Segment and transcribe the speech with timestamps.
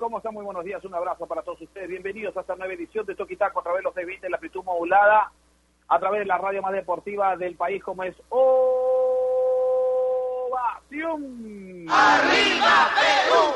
[0.00, 0.32] ¿Cómo están?
[0.32, 0.82] Muy buenos días.
[0.86, 1.86] Un abrazo para todos ustedes.
[1.86, 5.30] Bienvenidos a esta nueva edición de Toquitaco a través de los de la amplitud modulada,
[5.88, 8.80] a través de la radio más deportiva del país, como es Ovación.
[11.90, 13.52] ¡Arriba Perú!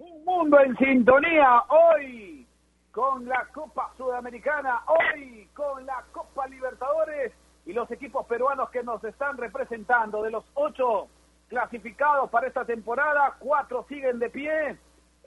[0.00, 2.44] Un mundo en sintonía hoy
[2.90, 7.32] con la Copa Sudamericana, hoy con la Copa Libertadores
[7.64, 10.20] y los equipos peruanos que nos están representando.
[10.20, 11.06] De los ocho
[11.46, 14.78] clasificados para esta temporada, cuatro siguen de pie.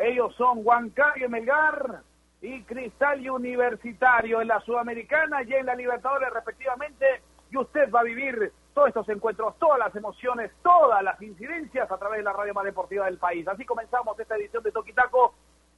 [0.01, 2.01] Ellos son Huancayo Melgar
[2.41, 7.05] y Cristal y Universitario en la Sudamericana y en la Libertadores respectivamente.
[7.51, 11.97] Y usted va a vivir todos estos encuentros, todas las emociones, todas las incidencias a
[11.99, 13.47] través de la radio más deportiva del país.
[13.47, 15.35] Así comenzamos esta edición de Toquitaco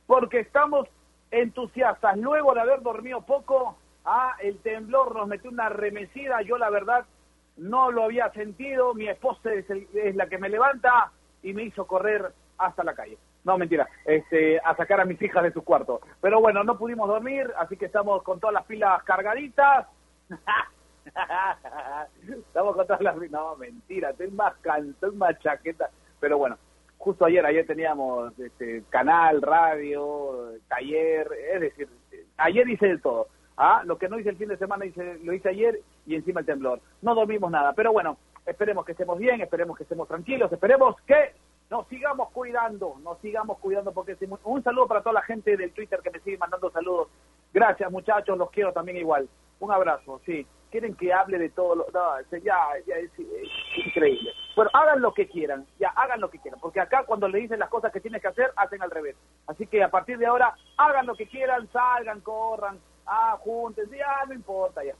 [0.07, 0.87] porque estamos
[1.29, 2.17] entusiastas.
[2.17, 6.41] Luego de haber dormido poco, ah, el temblor nos metió una remecida.
[6.43, 7.05] Yo la verdad
[7.57, 8.93] no lo había sentido.
[8.93, 11.11] Mi esposa es, es la que me levanta
[11.41, 13.17] y me hizo correr hasta la calle.
[13.43, 16.01] No, mentira, este, a sacar a mis hijas de su cuarto.
[16.21, 19.87] Pero bueno, no pudimos dormir, así que estamos con todas las pilas cargaditas.
[22.25, 25.89] estamos con todas las No, mentira, estoy más canto, más chaqueta.
[26.21, 26.57] Pero bueno,
[26.97, 31.89] justo ayer, ayer teníamos este, canal, radio, taller, es decir,
[32.37, 33.27] ayer hice de todo.
[33.57, 33.81] ¿ah?
[33.85, 36.45] Lo que no hice el fin de semana hice, lo hice ayer y encima el
[36.45, 36.79] temblor.
[37.01, 41.33] No dormimos nada, pero bueno, esperemos que estemos bien, esperemos que estemos tranquilos, esperemos que
[41.73, 46.01] nos sigamos cuidando, nos sigamos cuidando porque un saludo para toda la gente del Twitter
[46.03, 47.07] que me sigue mandando saludos.
[47.51, 49.27] Gracias muchachos, los quiero también igual.
[49.59, 50.45] Un abrazo, sí.
[50.69, 51.87] Quieren que hable de todo lo...
[51.91, 53.09] No, ya, ya es,
[53.87, 54.29] increíble.
[54.55, 57.57] Bueno, hagan lo que quieran, ya, hagan lo que quieran, porque acá cuando le dicen
[57.57, 59.15] las cosas que tienen que hacer, hacen al revés.
[59.47, 64.25] Así que a partir de ahora, hagan lo que quieran, salgan, corran, ah, júntense, ya,
[64.27, 64.93] no importa, ya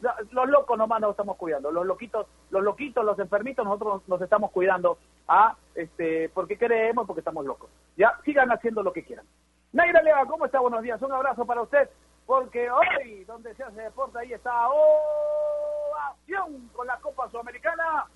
[0.00, 4.50] los locos nomás nos estamos cuidando, los loquitos, los loquitos, los enfermitos, nosotros nos estamos
[4.50, 4.98] cuidando,
[5.28, 5.56] ¿ah?
[5.74, 7.70] este, porque queremos, porque estamos locos.
[7.96, 9.26] Ya, sigan haciendo lo que quieran.
[9.72, 10.60] Naira Leva, ¿cómo está?
[10.60, 11.88] Buenos días, un abrazo para usted,
[12.26, 18.06] porque hoy, donde se hace deporte, ahí está ovación con la Copa Sudamericana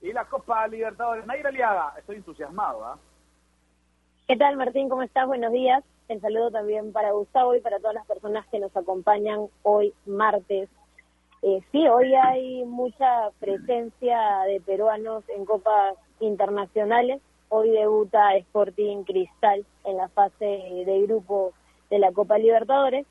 [0.00, 1.26] y la Copa Libertadores.
[1.26, 2.98] Naira Liaga, estoy entusiasmado, ¿ah?
[4.26, 4.88] ¿Qué tal, Martín?
[4.88, 5.26] ¿Cómo estás?
[5.26, 5.84] Buenos días.
[6.08, 10.68] El saludo también para Gustavo y para todas las personas que nos acompañan hoy martes
[11.42, 17.22] eh, sí, hoy hay mucha presencia de peruanos en copas internacionales.
[17.48, 21.52] Hoy debuta Sporting Cristal en la fase de grupo
[21.88, 23.06] de la Copa Libertadores.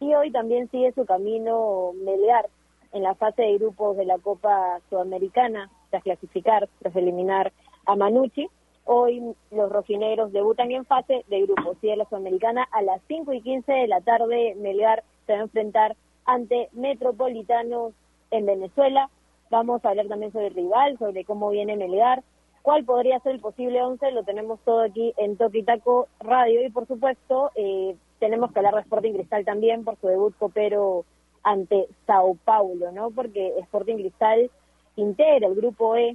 [0.00, 2.48] Y hoy también sigue su camino Melgar
[2.92, 7.52] en la fase de grupos de la Copa Sudamericana, tras clasificar, tras eliminar
[7.84, 8.48] a Manucci.
[8.86, 11.76] Hoy los rojinegros debutan en fase de grupos.
[11.82, 14.54] Sigue la Sudamericana a las 5 y 15 de la tarde.
[14.56, 15.94] Melgar se va a enfrentar
[16.24, 17.92] ante Metropolitanos
[18.30, 19.10] en Venezuela.
[19.50, 22.22] Vamos a hablar también sobre el rival, sobre cómo viene Melgar,
[22.62, 26.86] cuál podría ser el posible 11, lo tenemos todo aquí en Toquitaco Radio y por
[26.86, 31.04] supuesto eh, tenemos que hablar de Sporting Cristal también por su debut copero
[31.42, 33.10] ante Sao Paulo, ¿no?
[33.10, 34.50] Porque Sporting Cristal
[34.96, 36.14] integra el grupo E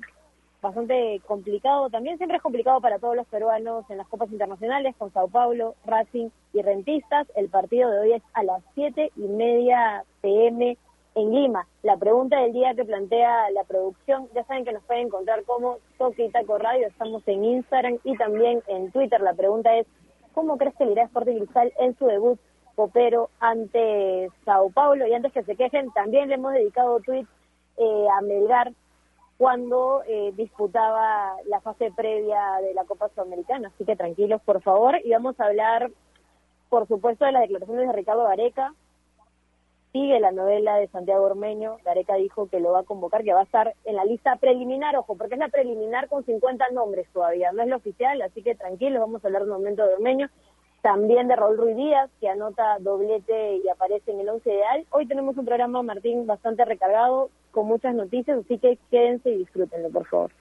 [0.66, 1.90] bastante complicado.
[1.90, 5.76] También siempre es complicado para todos los peruanos en las copas internacionales con Sao Paulo,
[5.86, 7.28] Racing y Rentistas.
[7.36, 10.78] El partido de hoy es a las siete y media pm
[11.16, 11.68] en Lima.
[11.82, 15.78] La pregunta del día que plantea la producción, ya saben que nos pueden encontrar como
[15.98, 19.22] Toque y Taco Radio, estamos en Instagram y también en Twitter.
[19.22, 19.88] La pregunta es,
[20.34, 22.40] ¿cómo crees que irá Sporting Cristal en su debut
[22.76, 25.08] copero ante Sao Paulo?
[25.08, 27.30] Y antes que se quejen, también le hemos dedicado tweets
[27.78, 28.72] eh, a Melgar
[29.38, 33.72] cuando eh, disputaba la fase previa de la Copa Sudamericana.
[33.74, 35.00] Así que tranquilos, por favor.
[35.04, 35.92] Y vamos a hablar,
[36.70, 38.74] por supuesto, de las declaraciones de Ricardo Gareca.
[39.92, 41.78] Sigue la novela de Santiago Ormeño.
[41.84, 44.96] Gareca dijo que lo va a convocar, que va a estar en la lista preliminar,
[44.98, 48.56] ojo, porque es la preliminar con 50 nombres todavía, no es la oficial, así que
[48.56, 50.30] tranquilos, vamos a hablar un momento de Ormeño.
[50.82, 54.86] También de Raúl Ruiz Díaz, que anota doblete y aparece en el once ideal.
[54.92, 59.90] Hoy tenemos un programa, Martín, bastante recargado con muchas noticias, así que quédense y disfrútenlo,
[59.90, 60.32] por favor.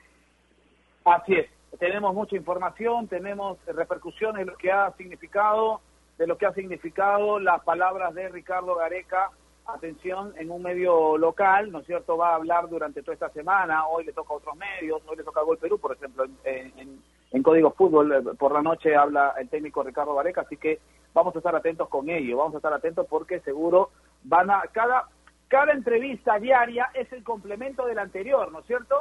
[1.04, 1.46] Así es,
[1.78, 5.80] tenemos mucha información, tenemos repercusiones de lo que ha significado,
[6.18, 9.30] de lo que ha significado las palabras de Ricardo Gareca,
[9.64, 12.16] atención, en un medio local, ¿no es cierto?
[12.16, 15.22] Va a hablar durante toda esta semana, hoy le toca a otros medios, hoy le
[15.22, 17.00] toca a Gol Perú, por ejemplo, en,
[17.30, 20.80] en, Código Fútbol, eh, por la noche habla el técnico Ricardo Gareca, así que
[21.12, 23.90] vamos a estar atentos con ello, vamos a estar atentos porque seguro
[24.24, 25.08] van a, cada
[25.48, 28.96] cada entrevista diaria es el complemento del anterior, ¿no es cierto?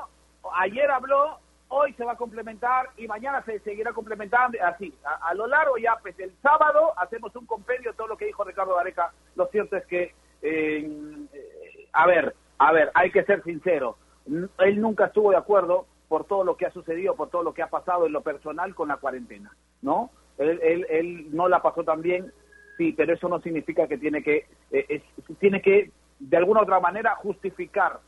[0.56, 5.48] Ayer habló, hoy se va a complementar y mañana se seguirá complementando, así, a, lo
[5.48, 9.12] largo ya, pues el sábado hacemos un compendio de todo lo que dijo Ricardo Gareca.
[9.36, 11.28] Lo cierto es que, eh,
[11.94, 13.98] a ver, a ver, hay que ser sincero,
[14.60, 17.64] él nunca estuvo de acuerdo por todo lo que ha sucedido, por todo lo que
[17.64, 19.52] ha pasado en lo personal con la cuarentena.
[19.82, 20.12] ¿no?
[20.38, 22.32] Él, él, él no la pasó tan bien,
[22.78, 25.02] sí, pero eso no significa que tiene que, eh,
[25.40, 25.92] tiene que
[26.30, 28.00] de alguna otra manera justificar,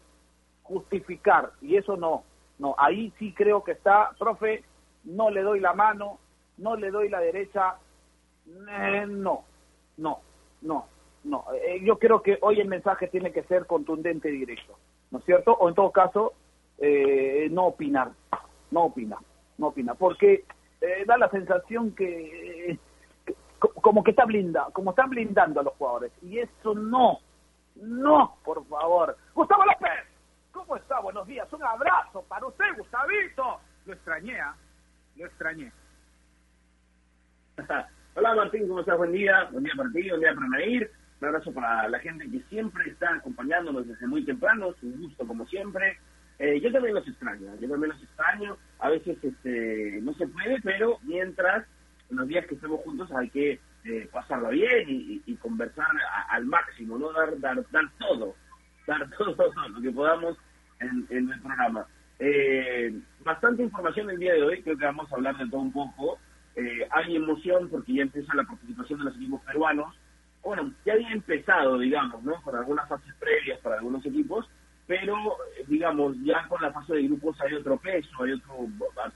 [0.63, 2.23] justificar, y eso no,
[2.57, 4.63] no, ahí sí creo que está, profe,
[5.03, 6.19] no le doy la mano,
[6.57, 7.75] no le doy la derecha,
[8.47, 9.43] eh, no,
[9.97, 10.19] no,
[10.61, 10.85] no,
[11.23, 11.45] no.
[11.53, 14.77] Eh, yo creo que hoy el mensaje tiene que ser contundente y directo,
[15.11, 15.53] ¿no es cierto?
[15.53, 16.33] O en todo caso,
[16.77, 18.11] eh, no opinar,
[18.71, 19.19] no opinar,
[19.57, 20.45] no opinar, porque
[21.07, 22.77] da la sensación que,
[23.81, 27.19] como que está blinda, como están blindando a los jugadores, y eso no,
[27.75, 29.17] no, por favor.
[29.33, 30.05] Gustavo López,
[30.51, 30.99] ¿cómo está?
[30.99, 33.59] Buenos días, un abrazo para usted, Gustavito.
[33.85, 34.55] Lo extrañé, ¿ah?
[35.15, 35.71] lo extrañé.
[38.15, 38.97] Hola Martín, ¿cómo estás?
[38.97, 40.91] Buen día, buen día para ti, buen día para Nair.
[41.21, 45.45] Un abrazo para la gente que siempre está acompañándonos desde muy temprano, un gusto como
[45.47, 45.97] siempre.
[46.39, 48.57] Eh, yo también los extraño, yo también los extraño.
[48.79, 51.65] A veces este, no se puede, pero mientras,
[52.09, 55.87] en los días que estemos juntos hay que eh, pasarla bien y, conversar
[56.29, 58.35] al máximo, no dar, dar, dar todo,
[58.87, 59.35] dar todo,
[59.69, 60.37] lo que podamos
[60.79, 61.85] en, el programa.
[62.17, 65.71] Eh, bastante información el día de hoy, creo que vamos a hablar de todo un
[65.71, 66.17] poco.
[66.55, 69.95] Eh, hay emoción porque ya empieza la participación de los equipos peruanos.
[70.43, 72.41] Bueno, ya había empezado, digamos, ¿no?
[72.43, 74.49] Por algunas fases previas para algunos equipos,
[74.87, 75.15] pero,
[75.57, 78.67] eh, digamos, ya con la fase de grupos hay otro peso, hay otro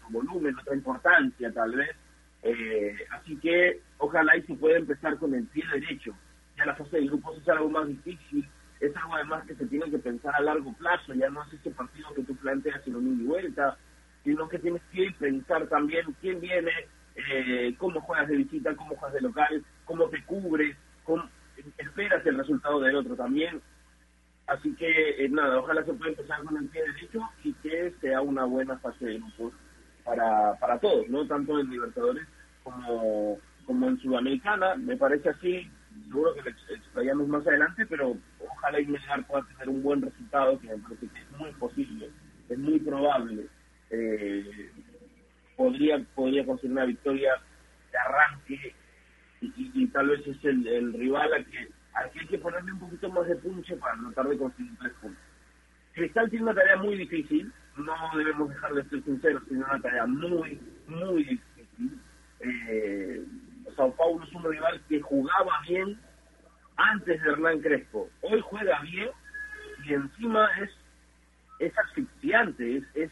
[0.09, 1.95] volumen, otra importancia tal vez.
[2.43, 6.15] Eh, así que ojalá y se pueda empezar con el pie derecho.
[6.57, 8.47] Ya la fase de grupos es algo más difícil,
[8.79, 11.71] es algo además que se tiene que pensar a largo plazo, ya no es ese
[11.71, 13.77] partido que tú planteas en un y vuelta,
[14.23, 16.71] sino que tienes que pensar también quién viene,
[17.15, 21.29] eh, cómo juegas de visita, cómo juegas de local, cómo te cubres, cómo
[21.77, 23.61] esperas el resultado del otro también.
[24.47, 28.21] Así que eh, nada, ojalá se pueda empezar con el pie derecho y que sea
[28.21, 29.53] una buena fase de grupos
[30.09, 32.27] para, para todos, no tanto en Libertadores
[32.63, 34.75] como, como en Sudamericana.
[34.75, 35.69] Me parece así,
[36.07, 40.67] seguro que lo explayamos más adelante, pero ojalá Melgar pueda tener un buen resultado, que
[40.67, 42.09] me parece que es muy posible,
[42.49, 43.45] es muy probable.
[43.91, 44.71] Eh,
[45.55, 47.33] podría podría conseguir una victoria
[47.91, 48.75] de arranque
[49.41, 53.09] y, tal vez es el, rival a que, al que hay que ponerle un poquito
[53.09, 55.23] más de punche para tratar de conseguir tres puntos.
[55.93, 60.05] Cristal tiene una tarea muy difícil, no debemos dejar de ser sinceros, tiene una tarea
[60.05, 61.99] muy, muy difícil.
[62.41, 63.23] Eh,
[63.75, 65.99] Sao Paulo es un rival que jugaba bien
[66.77, 68.09] antes de Hernán Crespo.
[68.21, 69.09] Hoy juega bien
[69.85, 70.69] y encima es,
[71.59, 73.11] es asfixiante, es,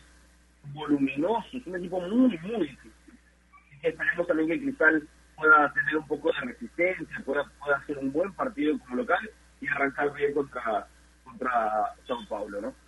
[0.73, 2.91] voluminoso, es un equipo muy, muy difícil.
[3.81, 8.33] esperemos también que Cristal pueda tener un poco de resistencia, pueda, pueda hacer un buen
[8.33, 9.29] partido como local
[9.61, 10.87] y arrancar bien contra,
[11.23, 12.87] contra Sao Paulo, ¿no?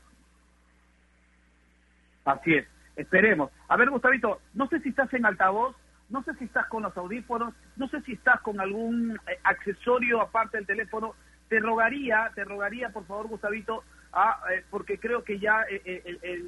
[2.25, 3.51] Así es, esperemos.
[3.68, 5.75] A ver, Gustavito, no sé si estás en altavoz,
[6.10, 10.22] no sé si estás con los audífonos, no sé si estás con algún eh, accesorio
[10.22, 11.15] aparte del teléfono.
[11.48, 16.03] Te rogaría, te rogaría, por favor, Gustavito, ah, eh, porque creo que ya eh,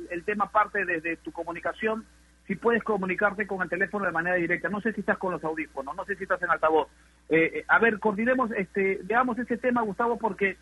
[0.10, 2.06] el, tema parte desde tu comunicación,
[2.46, 4.70] si puedes comunicarte con el teléfono de manera directa.
[4.70, 6.88] No sé si estás con los audífonos, no sé si estás en altavoz.
[7.68, 10.58] a ver, coordinemos, este, veamos ese tema, Gustavo, porque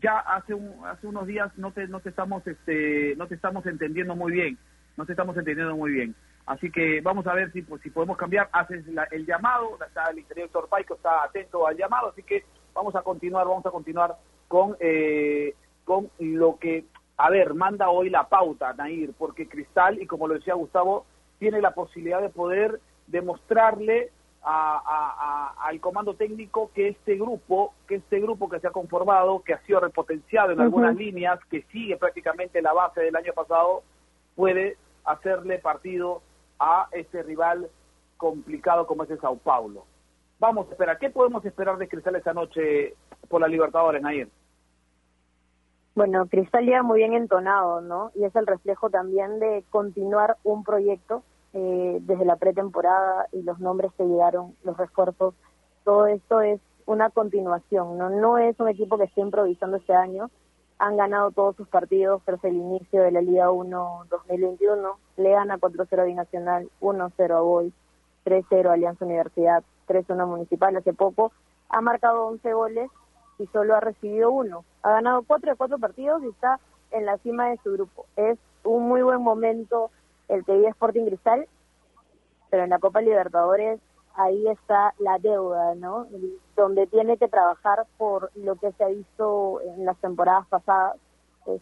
[0.00, 3.66] ya hace un, hace unos días no te no te estamos este no te estamos
[3.66, 4.58] entendiendo muy bien
[4.96, 6.14] no te estamos entendiendo muy bien.
[6.44, 8.48] Así que vamos a ver si pues, si podemos cambiar.
[8.52, 12.44] Haces el llamado está el interior Paico está atento al llamado así que
[12.74, 14.16] vamos a continuar vamos a continuar
[14.48, 16.84] con eh, con lo que
[17.16, 21.06] a ver manda hoy la pauta Nair porque Cristal y como lo decía Gustavo
[21.38, 24.10] tiene la posibilidad de poder demostrarle
[24.44, 29.62] al comando técnico que este grupo, que este grupo que se ha conformado, que ha
[29.62, 33.82] sido repotenciado en algunas líneas, que sigue prácticamente la base del año pasado,
[34.34, 36.22] puede hacerle partido
[36.58, 37.68] a este rival
[38.16, 39.84] complicado como es el Sao Paulo.
[40.38, 42.94] Vamos a esperar, ¿qué podemos esperar de Cristal esta noche
[43.28, 44.28] por la Libertadores, Nair?
[45.94, 48.10] Bueno, Cristal llega muy bien entonado, ¿no?
[48.14, 51.22] Y es el reflejo también de continuar un proyecto
[51.54, 55.34] eh, desde la pretemporada y los nombres que llegaron, los refuerzos,
[55.84, 58.10] todo esto es una continuación, ¿no?
[58.10, 60.30] No es un equipo que esté improvisando este año,
[60.78, 65.58] han ganado todos sus partidos tras el inicio de la Liga 1 2021, le gana
[65.58, 67.72] 4-0 a Binacional, 1-0 a Boy,
[68.24, 71.32] 3-0 a Alianza Universidad, 3-1 Municipal hace poco,
[71.68, 72.90] ha marcado 11 goles
[73.38, 76.58] y solo ha recibido uno, ha ganado 4 de 4 partidos y está
[76.90, 78.06] en la cima de su grupo.
[78.16, 79.90] Es un muy buen momento
[80.28, 81.46] el que vive Sporting Cristal,
[82.50, 83.80] pero en la Copa Libertadores
[84.14, 86.06] ahí está la deuda, ¿no?
[86.56, 90.96] Donde tiene que trabajar por lo que se ha visto en las temporadas pasadas.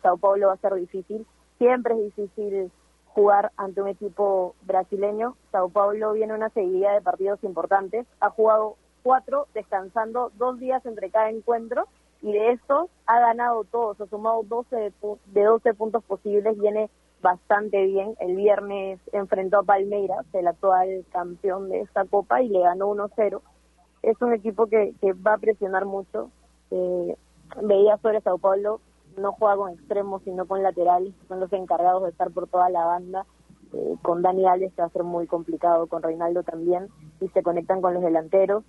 [0.03, 1.27] Sao Paulo va a ser difícil.
[1.59, 2.71] Siempre es difícil
[3.15, 5.37] jugar ante un equipo brasileño.
[5.53, 8.07] Sao Paulo viene una seguida de partidos importantes.
[8.21, 11.87] Ha jugado cuatro, descansando dos días entre cada encuentro
[12.23, 14.93] y de estos ha ganado todos, ha sumado 12 de,
[15.27, 16.91] de 12 puntos posibles, viene
[17.23, 18.15] bastante bien.
[18.21, 23.41] El viernes enfrentó a Palmeiras, el actual campeón de esta copa, y le ganó 1-0.
[24.03, 26.31] Es un equipo que, que va a presionar mucho.
[26.71, 27.17] Eh,
[27.63, 28.81] veía sobre Sao Paulo,
[29.17, 32.85] no juega con extremos, sino con laterales, son los encargados de estar por toda la
[32.85, 33.27] banda.
[33.73, 36.89] Eh, con Dani Alves va a ser muy complicado, con Reinaldo también,
[37.21, 38.65] y se conectan con los delanteros.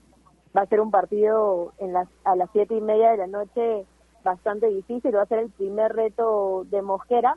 [0.55, 3.85] Va a ser un partido en las, a las siete y media de la noche
[4.23, 7.35] bastante difícil, va a ser el primer reto de Mosquera,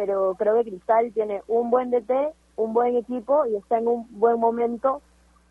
[0.00, 2.10] pero creo que Cristal tiene un buen DT,
[2.56, 5.02] un buen equipo y está en un buen momento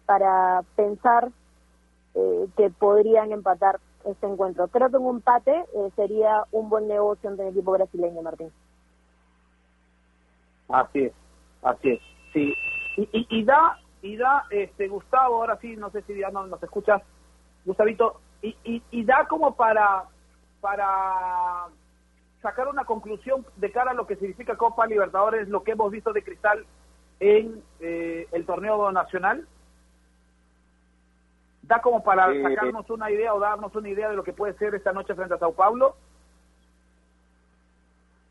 [0.08, 1.30] para pensar
[2.16, 4.68] eh, que podrían empatar este encuentro.
[4.70, 8.52] Creo que un empate eh, sería un buen negocio ante el equipo brasileño, Martín.
[10.68, 11.14] Así es,
[11.62, 12.00] así es.
[12.34, 12.56] Sí.
[12.98, 16.48] Y, y, y da, y da, este, Gustavo, ahora sí, no sé si ya no
[16.48, 17.04] nos escuchas,
[17.66, 20.06] Gustavito, y, y, y da como para,
[20.60, 21.68] para
[22.42, 26.14] sacar una conclusión de cara a lo que significa Copa Libertadores, lo que hemos visto
[26.14, 26.66] de Cristal
[27.20, 29.46] en eh, el torneo nacional?
[31.64, 34.54] ¿Da como para Eh, sacarnos una idea o darnos una idea de lo que puede
[34.54, 35.96] ser esta noche frente a Sao Paulo?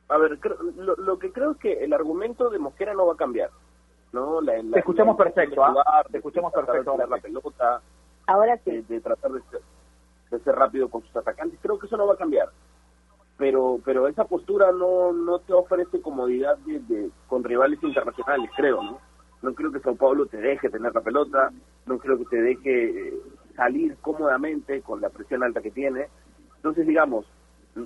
[0.09, 3.13] A ver, creo- lo, lo que creo es que el argumento de Mosquera no va
[3.13, 3.51] a cambiar.
[4.13, 4.41] ¿no?
[4.41, 6.03] La, la- Te escuchamos la- perfecto, ¿ah?
[6.07, 7.83] Te de escuchamos de perfecto la pelota,
[8.27, 8.87] Ahora de, sí.
[8.89, 9.61] de tratar de ser,
[10.31, 11.59] de ser rápido con sus atacantes.
[11.63, 12.49] Creo que eso no va a cambiar.
[13.39, 18.83] Pero pero esa postura no no te ofrece comodidad de, de- con rivales internacionales, creo,
[18.83, 18.99] ¿no?
[19.43, 21.53] No creo que Sao Paulo te deje tener la pelota,
[21.87, 23.15] no creo que te deje eh,
[23.55, 26.09] salir cómodamente con la presión alta que tiene.
[26.57, 27.25] Entonces, digamos,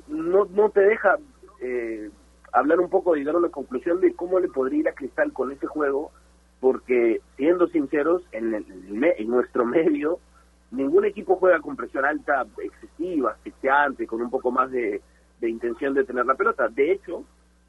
[0.08, 1.18] no, no te deja
[1.60, 2.10] eh,
[2.52, 5.52] hablar un poco, llegar a una conclusión de cómo le podría ir a Cristal con
[5.52, 6.10] ese juego,
[6.60, 10.18] porque siendo sinceros, en, el- en nuestro medio,
[10.70, 15.02] ningún equipo juega con presión alta, excesiva, asfixiante, con un poco más de,
[15.42, 16.68] de intención de tener la pelota.
[16.68, 17.24] De hecho,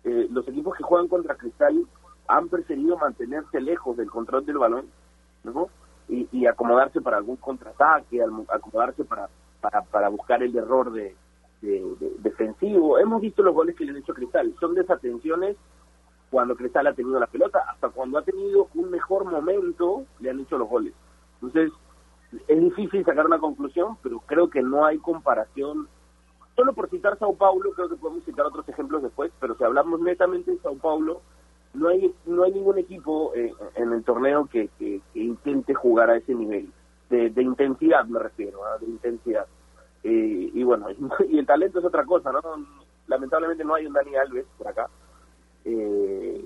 [0.06, 1.86] eh, los equipos que juegan contra Cristal
[2.27, 4.86] han preferido mantenerse lejos del control del balón,
[5.44, 5.68] ¿no?
[6.08, 9.27] Y, acomodarse para algún contraataque, acomodarse para,
[9.62, 11.15] para, para buscar el error de,
[11.62, 13.00] de- de- defensivo.
[13.00, 14.53] Hemos visto los goles que le han hecho a Cristal.
[14.60, 15.58] Son desatenciones
[16.30, 20.39] cuando Cristal ha tenido la pelota, hasta cuando ha tenido un mejor momento le han
[20.42, 20.94] hecho los goles.
[21.42, 21.72] Entonces,
[22.48, 25.88] es difícil sacar una conclusión, pero creo que no hay comparación.
[26.55, 30.00] Solo por citar Sao Paulo, creo que podemos citar otros ejemplos después, pero si hablamos
[30.01, 31.22] netamente de Sao Paulo,
[31.74, 36.17] no hay no hay ningún equipo eh, en el torneo que, que, intente jugar a
[36.17, 36.72] ese nivel.
[37.10, 38.77] De, de intensidad me refiero, ¿ah?
[38.79, 39.48] de intensidad.
[40.03, 40.88] Eh, y bueno,
[41.29, 42.41] y el talento es otra cosa, ¿no?
[43.07, 44.89] Lamentablemente no hay un Dani Alves por acá,
[45.65, 46.45] eh,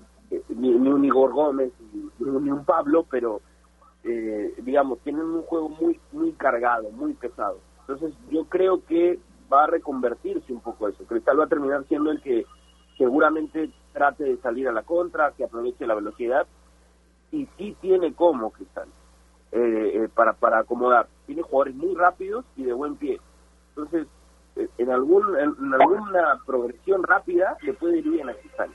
[0.49, 3.41] ni, ni un Igor Gómez, ni, ni un Pablo, pero
[4.03, 7.59] eh, digamos, tienen un juego muy muy cargado, muy pesado.
[7.81, 9.19] Entonces yo creo que
[9.51, 11.03] va a reconvertirse un poco eso.
[11.05, 12.45] Cristal va a terminar siendo el que
[12.97, 16.47] seguramente trate de salir a la contra, que aproveche la velocidad
[17.31, 18.87] y sí tiene como Cristal
[19.51, 21.07] eh, eh, para para acomodar.
[21.25, 23.19] Tiene jugadores muy rápidos y de buen pie.
[23.69, 24.07] Entonces
[24.55, 28.71] eh, en algún en, alguna progresión rápida le puede ir bien a Cristal.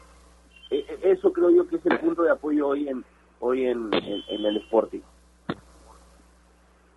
[0.71, 3.05] Eh, eso creo yo que es el punto de apoyo hoy en
[3.41, 5.01] hoy en, en el Sporting.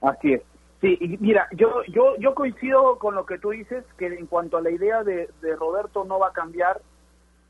[0.01, 0.54] Así es.
[0.81, 4.57] Sí, y mira, yo, yo, yo coincido con lo que tú dices, que en cuanto
[4.57, 6.81] a la idea de, de Roberto no va a cambiar,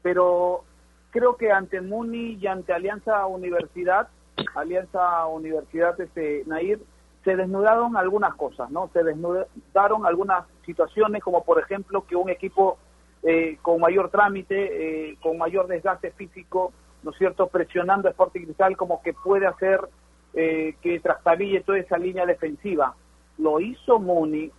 [0.02, 0.64] pero
[1.12, 4.08] creo que ante Muni y ante Alianza Universidad,
[4.54, 6.80] Alianza Universidad este Nair,
[7.24, 8.90] se desnudaron algunas cosas, ¿no?
[8.94, 12.78] Se desnudaron algunas situaciones, como por ejemplo que un equipo
[13.24, 18.42] eh, con mayor trámite, eh, con mayor desgaste físico, ¿no es cierto?, presionando a Sporting
[18.42, 19.80] Cristal como que puede hacer
[20.34, 22.94] eh, que trastabille toda esa línea defensiva.
[23.38, 24.52] Lo hizo Muni,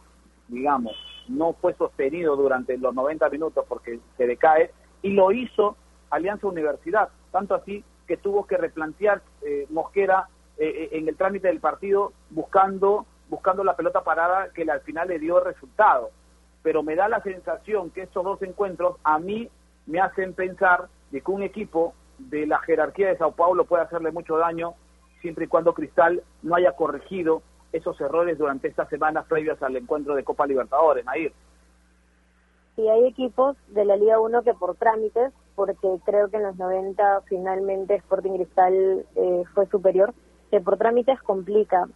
[0.49, 0.95] digamos,
[1.29, 4.71] no fue sostenido durante los 90 minutos porque se decae,
[5.03, 5.77] y lo hizo
[6.11, 10.29] Alianza Universidad, tanto así que tuvo que replantear eh, Mosquera
[10.59, 15.19] eh, en el trámite del partido buscando buscando la pelota parada que al final le
[15.19, 16.11] dio resultado.
[16.63, 19.49] Pero me da la sensación que estos dos encuentros a mí
[19.87, 24.11] me hacen pensar de que un equipo de la jerarquía de Sao Paulo puede hacerle
[24.11, 24.75] mucho daño
[25.21, 27.43] siempre y cuando Cristal no haya corregido
[27.77, 31.33] esos errores durante estas semanas previas al encuentro de Copa Libertadores, Nair.
[32.77, 36.57] Sí, hay equipos de la Liga 1 que por trámites, porque creo que en los
[36.57, 40.13] 90 finalmente Sporting Cristal eh, fue superior,
[40.51, 41.89] que por trámites complica.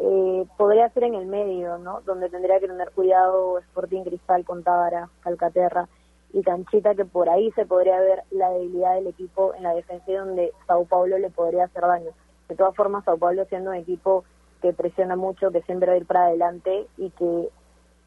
[0.00, 2.02] Eh, podría ser en el medio, ¿no?
[2.02, 5.88] Donde tendría que tener cuidado Sporting Cristal con Tábara, Calcaterra.
[6.32, 10.12] y canchita que por ahí se podría ver la debilidad del equipo en la defensa
[10.12, 12.10] donde Sao Paulo le podría hacer daño.
[12.48, 14.24] De todas formas, Sao Paulo siendo un equipo
[14.60, 17.48] que presiona mucho, que siempre va a ir para adelante y que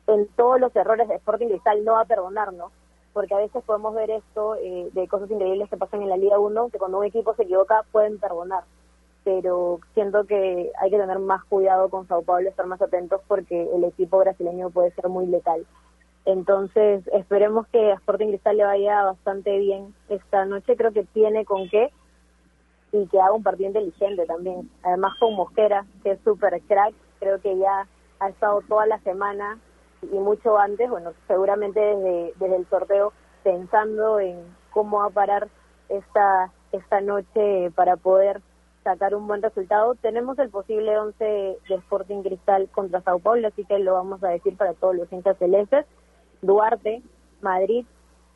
[0.08, 2.72] en todos los errores de Sporting Cristal no va a perdonarnos,
[3.13, 6.39] porque a veces podemos ver esto eh, de cosas increíbles que pasan en la Liga
[6.39, 8.63] 1, que cuando un equipo se equivoca pueden perdonar,
[9.24, 13.70] pero siento que hay que tener más cuidado con Sao Paulo, estar más atentos porque
[13.74, 15.65] el equipo brasileño puede ser muy letal.
[16.25, 20.75] Entonces, esperemos que a Sporting Cristal le vaya bastante bien esta noche.
[20.75, 21.91] Creo que tiene con qué
[22.91, 24.69] y que haga un partido inteligente también.
[24.83, 27.88] Además, con Mosquera, que es súper crack, creo que ya
[28.19, 29.57] ha estado toda la semana
[30.01, 34.39] y mucho antes, bueno, seguramente desde, desde el sorteo, pensando en
[34.71, 35.48] cómo va a parar
[35.89, 38.41] esta, esta noche para poder
[38.83, 39.95] sacar un buen resultado.
[39.95, 44.29] Tenemos el posible 11 de Sporting Cristal contra Sao Paulo, así que lo vamos a
[44.29, 45.86] decir para todos los hinchas celestes.
[46.41, 47.01] Duarte,
[47.41, 47.86] Madrid,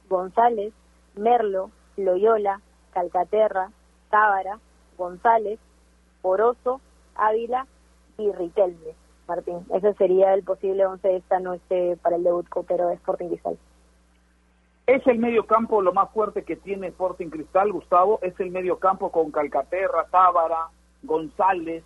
[0.10, 0.74] González,
[1.16, 3.72] Merlo, Loyola, Calcaterra,
[4.16, 4.60] Tábara,
[4.98, 5.60] González,
[6.22, 6.80] Oroso,
[7.16, 7.68] Ávila
[8.18, 8.96] y Riquelme.
[9.28, 13.28] Martín, ese sería el posible once de esta noche para el debut copero de Sporting
[13.28, 13.58] Cristal.
[14.88, 18.20] ¿Es el medio campo lo más fuerte que tiene Sporting Cristal, Gustavo?
[18.22, 20.70] ¿Es el medio campo con Calcaterra, Tábara,
[21.04, 21.84] González?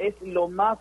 [0.00, 0.76] ¿Es lo más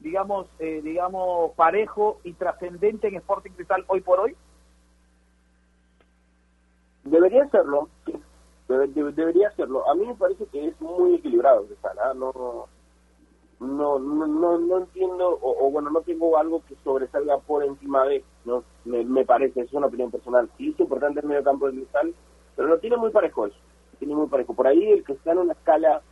[0.00, 4.36] digamos, eh, digamos, parejo y trascendente en Sporting Cristal hoy por hoy?
[7.04, 8.12] Debería serlo, sí.
[8.68, 9.88] Debería serlo.
[9.88, 12.14] A mí me parece que es muy equilibrado Cristal, ¿ah?
[12.14, 12.66] no,
[13.60, 18.64] no, no, no, entiendo, o, bueno, no tengo algo que sobresalga por encima de, no
[18.84, 20.50] me, me parece, es una opinión personal.
[20.58, 22.14] Sí es importante el medio campo de Cristal,
[22.54, 23.56] pero lo tiene muy parejo eso,
[23.98, 24.54] tiene muy parejo.
[24.54, 26.02] Por ahí el que está en una escala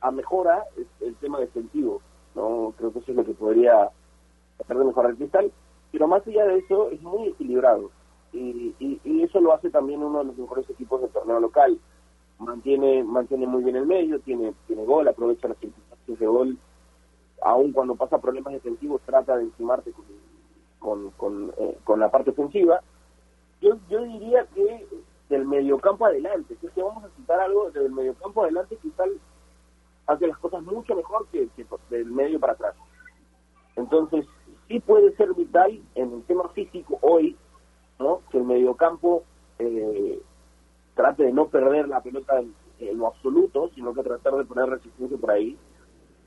[0.00, 2.00] a mejora es el tema defensivo
[2.34, 3.90] no creo que eso es lo que podría
[4.60, 5.52] hacer de mejor el cristal
[5.90, 7.90] pero más allá de eso es muy equilibrado
[8.38, 11.78] y, y, eso lo hace también uno de los mejores equipos del torneo local.
[12.38, 16.58] Mantiene mantiene muy bien el medio tiene tiene gol aprovecha las circunstancias de gol.
[17.42, 19.92] Aun cuando pasa problemas defensivos trata de encimarte
[20.78, 22.80] con con, eh, con la parte ofensiva.
[23.60, 24.86] Yo yo diría que
[25.28, 29.18] del mediocampo adelante si es que vamos a citar algo del mediocampo adelante Cristal
[30.08, 31.48] hace las cosas mucho mejor que,
[31.90, 32.74] del medio para atrás.
[33.76, 34.26] Entonces,
[34.66, 37.36] sí puede ser vital en el tema físico hoy,
[37.98, 38.20] ¿no?
[38.30, 39.24] Que el mediocampo
[39.58, 40.20] eh,
[40.94, 42.54] trate de no perder la pelota en,
[42.96, 45.56] lo absoluto, sino que tratar de poner resistencia por ahí.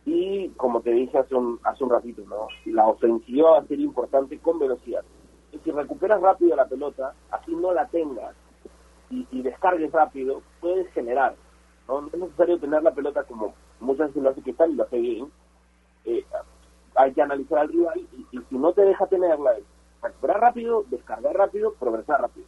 [0.05, 2.47] Y como te dije hace un, hace un ratito, ¿no?
[2.65, 5.03] La ofensiva va a ser importante con velocidad.
[5.51, 8.35] Y si recuperas rápido la pelota, así no la tengas
[9.09, 11.35] y, y descargues rápido, puedes generar.
[11.87, 12.07] ¿no?
[12.07, 15.31] es necesario tener la pelota como muchas veces lo hace Cristal y lo hace bien,
[16.05, 16.25] eh,
[16.95, 17.99] hay que analizar al rival
[18.31, 19.55] y, si no te deja tenerla,
[20.01, 22.47] recuperar rápido, descargar rápido, progresar rápido.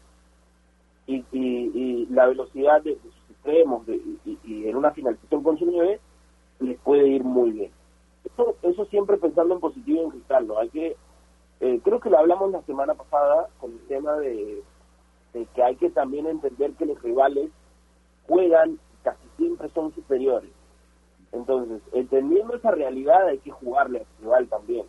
[1.06, 6.00] Y, y, la velocidad de, sus extremos y, en una finalización con su nieve
[6.60, 7.72] les puede ir muy bien.
[8.24, 10.60] Eso, eso siempre pensando en positivo en Cristal, ¿no?
[10.60, 10.96] Hay que,
[11.60, 14.64] eh, creo que lo hablamos la semana pasada con el tema de,
[15.34, 17.50] de que hay que también entender que los rivales
[18.28, 20.52] juegan, casi siempre son superiores
[21.34, 24.86] entonces, entendiendo esa realidad hay que jugarle al rival también.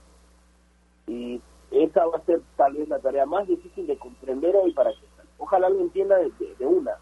[1.07, 1.41] Y
[1.83, 5.07] esa va a ser tal vez la tarea más difícil de comprender hoy para que
[5.39, 6.97] ojalá lo entienda de, una.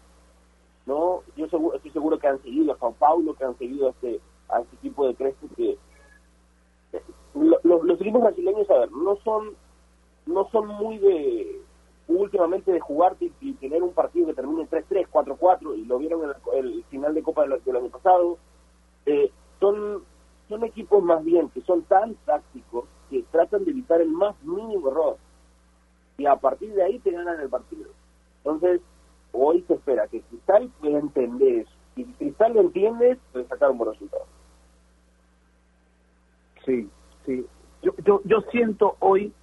[0.85, 4.19] no Yo estoy seguro que han seguido a Juan Paulo, que han seguido a este,
[4.49, 5.77] a este tipo de Crespo que
[6.93, 9.55] eh, los equipos brasileños, a ver, no son
[10.25, 11.61] no son muy de
[12.07, 16.65] últimamente de jugar y, tener un partido que termine 3-3, 4-4 y lo vieron en
[16.65, 18.37] el, final de Copa del año pasado
[19.05, 20.03] eh, son,
[20.49, 24.89] son equipos más bien que son tan tácticos que tratan de evitar el más mínimo
[24.89, 25.17] error.
[26.17, 27.89] Y a partir de ahí te ganan el partido.
[28.37, 28.81] Entonces,
[29.31, 31.71] hoy se espera que Cristal pueda entender eso.
[31.95, 34.25] Y si Cristal lo entiende, puede sacar un buen resultado.
[36.65, 36.89] Sí,
[37.25, 37.45] sí.
[37.81, 39.33] Yo, yo, yo siento hoy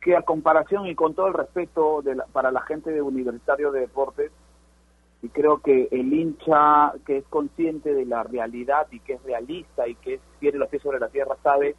[0.00, 3.80] que a comparación y con todo el respeto de para la gente de Universitario de
[3.80, 4.32] Deportes,
[5.22, 9.86] y creo que el hincha que es consciente de la realidad y que es realista
[9.86, 11.76] y que tiene los pies sobre la tierra sabe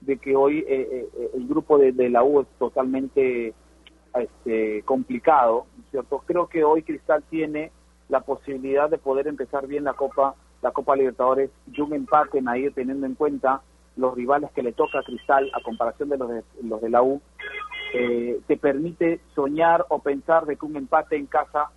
[0.00, 3.54] de que hoy eh, eh, eh, el grupo de, la U es totalmente
[4.14, 6.22] este, complicado, ¿cierto?
[6.26, 7.70] Creo que hoy Cristal tiene
[8.08, 12.48] la posibilidad de poder empezar bien la Copa la Copa Libertadores y un empate en
[12.48, 13.62] ahí teniendo en cuenta
[13.96, 17.02] los rivales que le toca a Cristal a comparación de los de, los de la
[17.02, 17.22] U,
[17.92, 21.70] te permite soñar o pensar de que un empate en casa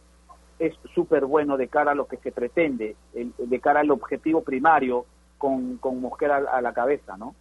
[0.67, 5.05] es súper bueno de cara a lo que se pretende, de cara al objetivo primario
[5.37, 7.35] con, con Mosquera a la cabeza, ¿no?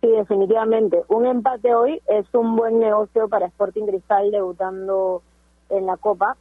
[0.00, 1.04] Sí, definitivamente.
[1.08, 5.22] Un empate hoy es un buen negocio para Sporting Cristal debutando
[5.68, 6.36] en la Copa.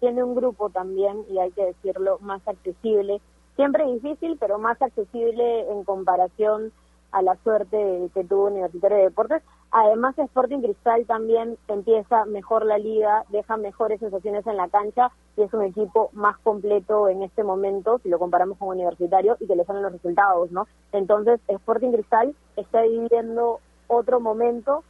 [0.00, 3.20] Tiene un grupo también, y hay que decirlo, más accesible.
[3.56, 6.72] Siempre difícil, pero más accesible en comparación
[7.12, 9.42] a la suerte que tuvo Universitario de Deportes.
[9.76, 15.42] Además, Sporting Cristal también empieza mejor la liga, deja mejores sensaciones en la cancha y
[15.42, 19.56] es un equipo más completo en este momento si lo comparamos con Universitario y que
[19.56, 20.68] le salen los resultados, ¿no?
[20.92, 23.58] Entonces, Sporting Cristal está viviendo
[23.88, 24.84] otro momento.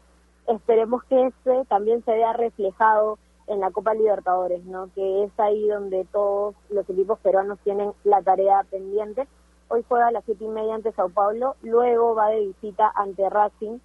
[0.49, 4.91] Esperemos que ese también se vea reflejado en la Copa Libertadores, ¿no?
[4.95, 9.27] Que es ahí donde todos los equipos peruanos tienen la tarea pendiente
[9.69, 13.29] Hoy juega a las siete y media ante Sao Paulo, luego va de visita ante
[13.31, 13.79] Racing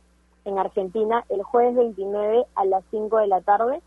[0.45, 3.82] en Argentina el jueves 29 a las 5 de la tarde.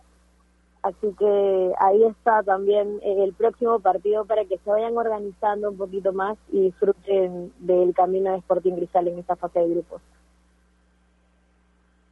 [0.83, 5.77] Así que ahí está también eh, el próximo partido para que se vayan organizando un
[5.77, 10.03] poquito más y disfruten del camino de Sporting Cristal en esta fase de grupos.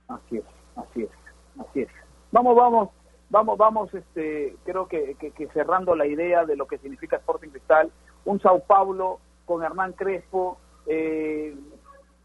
[0.06, 0.44] Así es,
[0.76, 1.10] así es,
[1.58, 1.88] así es.
[2.30, 2.90] Vamos, vamos,
[3.28, 7.90] vamos, vamos, este, creo que, que cerrando la idea de lo que significa Sporting Cristal,
[8.24, 11.56] un Sao Paulo con Hernán Crespo, eh,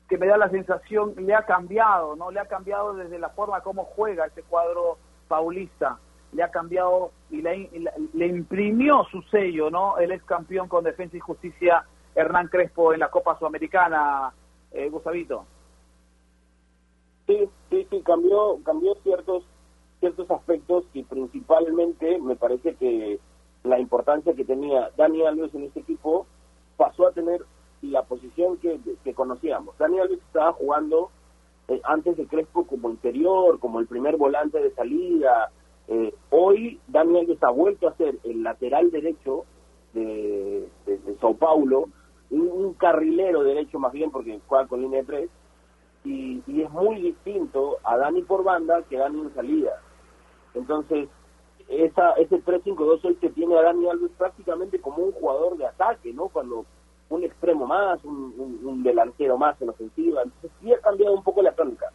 [0.07, 2.31] que me da la sensación, le ha cambiado, ¿no?
[2.31, 5.97] Le ha cambiado desde la forma como juega este cuadro paulista,
[6.31, 7.69] le ha cambiado y le,
[8.13, 9.97] le imprimió su sello, ¿no?
[9.97, 14.33] El ex campeón con Defensa y Justicia, Hernán Crespo, en la Copa Sudamericana,
[14.71, 15.45] eh, Gustavito.
[17.25, 19.43] Sí, sí, sí, cambió, cambió ciertos,
[19.99, 23.19] ciertos aspectos y principalmente me parece que
[23.63, 26.27] la importancia que tenía Dani Alves en este equipo
[26.77, 27.41] pasó a tener
[27.86, 29.78] la posición que, conocíamos.
[29.78, 31.10] Daniel estaba jugando
[31.67, 35.52] eh, antes de Crespo como interior, como el primer volante de salida.
[35.88, 39.45] Eh, hoy Daniel está vuelto a ser el lateral derecho
[39.93, 41.89] de, de, Sao Paulo,
[42.30, 45.30] un, carrilero derecho más bien porque juega con línea de tres,
[46.04, 49.82] y, y es muy distinto a Dani por banda que Dani en salida.
[50.54, 51.10] Entonces,
[51.67, 56.13] esa, ese 3-5-2 hoy que tiene a Dani Alves prácticamente como un jugador de ataque,
[56.13, 56.30] ¿no?
[56.30, 56.65] Cuando
[57.09, 61.53] un extremo más, un, delantero más en ofensiva, entonces sí ha cambiado un poco la
[61.53, 61.91] tónica.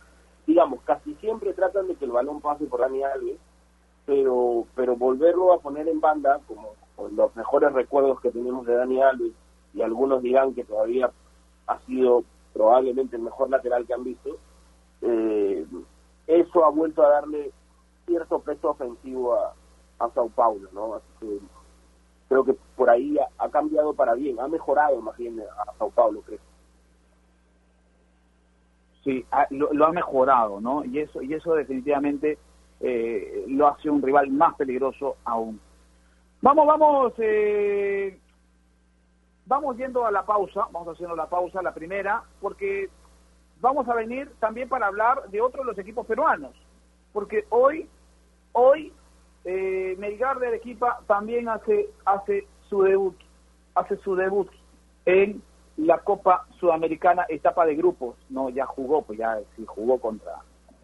[0.46, 3.38] Digamos, casi siempre tratan de que el balón pase por Dani Alves,
[4.06, 8.74] pero, pero volverlo a poner en banda, como con los mejores recuerdos que tenemos de
[8.74, 9.32] Dani Alves,
[9.74, 11.10] y algunos dirán que todavía
[11.66, 14.36] ha sido probablemente el mejor lateral que han visto,
[15.02, 15.66] eh,
[16.26, 17.52] eso ha vuelto a darle
[18.06, 19.54] cierto peso ofensivo a,
[20.00, 20.94] a Sao Paulo, ¿no?
[20.94, 21.38] Así que
[22.30, 26.22] creo que por ahí ha, cambiado para bien, ha mejorado más bien a Sao Paulo,
[26.22, 26.38] creo.
[29.02, 30.84] Sí, lo, ha mejorado, ¿no?
[30.84, 32.38] Y eso, y eso definitivamente
[32.78, 35.60] eh, lo hace un rival más peligroso aún.
[36.40, 38.16] Vamos, vamos, eh,
[39.46, 42.88] vamos yendo a la pausa, vamos haciendo la pausa, la primera, porque
[43.60, 46.54] vamos a venir también para hablar de otro de los equipos peruanos,
[47.12, 47.88] porque hoy
[48.52, 48.92] Hoy
[49.44, 53.16] eh, Melgar de Arequipa también hace hace su debut,
[53.74, 54.48] hace su debut
[55.06, 55.42] en
[55.76, 60.36] la Copa Sudamericana etapa de grupos, no ya jugó, pues ya sí jugó contra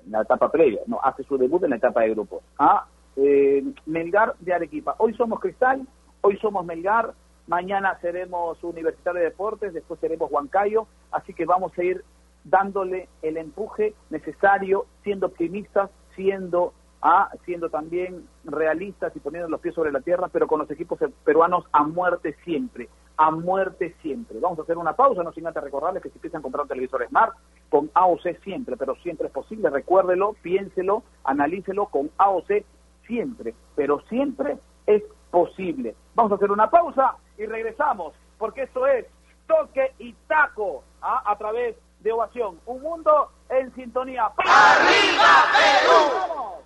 [0.09, 2.43] la etapa previa, no hace su debut en la etapa de grupos.
[2.59, 4.95] Ah, eh, Melgar de Arequipa.
[4.99, 5.87] Hoy somos Cristal,
[6.23, 7.13] hoy somos Melgar,
[7.47, 12.05] mañana seremos Universitario de Deportes, después seremos Huancayo, así que vamos a ir
[12.45, 16.73] dándole el empuje necesario, siendo optimistas, siendo
[17.07, 20.99] a siendo también realistas y poniendo los pies sobre la tierra, pero con los equipos
[21.23, 24.41] peruanos a muerte siempre, a muerte siempre.
[24.41, 27.07] Vamos a hacer una pausa, no sin antes recordarles que si piensan comprar un televisor
[27.07, 27.37] Smart,
[27.71, 32.65] con AOC siempre, pero siempre es posible, recuérdelo, piénselo, analícelo con AOC
[33.07, 35.95] siempre, pero siempre es posible.
[36.17, 39.07] Vamos a hacer una pausa y regresamos, porque esto es
[39.47, 41.23] toque y taco ¿ah?
[41.25, 44.25] a través de Ovación, un mundo en sintonía.
[44.39, 46.66] ¡Arriba Perú!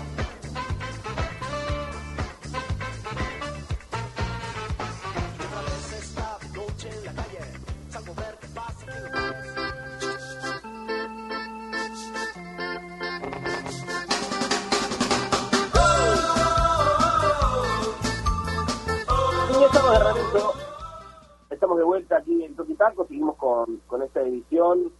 [22.61, 23.05] Toquitaco.
[23.07, 24.91] Seguimos con, con esta edición,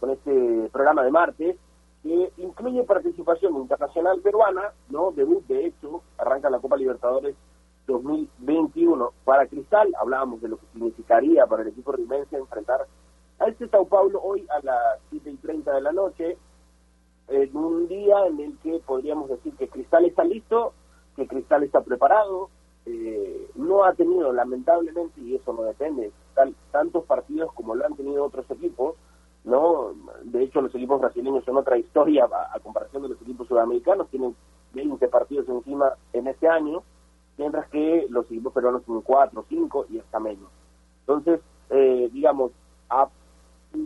[0.00, 1.56] con este programa de martes,
[2.02, 5.12] que incluye participación internacional peruana, ¿no?
[5.12, 7.36] Debut, de hecho, arranca la Copa Libertadores
[7.86, 9.12] 2021.
[9.24, 12.86] Para Cristal, hablábamos de lo que significaría para el equipo rimense enfrentar
[13.38, 16.38] a este Sao Paulo hoy a las 7 y 30 de la noche,
[17.28, 20.72] en un día en el que podríamos decir que Cristal está listo,
[21.16, 22.50] que Cristal está preparado,
[22.84, 27.94] eh, no ha tenido lamentablemente y eso no depende tal, tantos partidos como lo han
[27.94, 28.96] tenido otros equipos
[29.44, 29.92] no
[30.24, 34.34] de hecho los equipos brasileños son otra historia a, comparación de los equipos sudamericanos tienen
[34.74, 36.82] 20 partidos encima en este año
[37.38, 40.50] mientras que los equipos peruanos tienen 4 5 y hasta menos.
[41.00, 41.40] Entonces
[41.70, 42.50] eh, digamos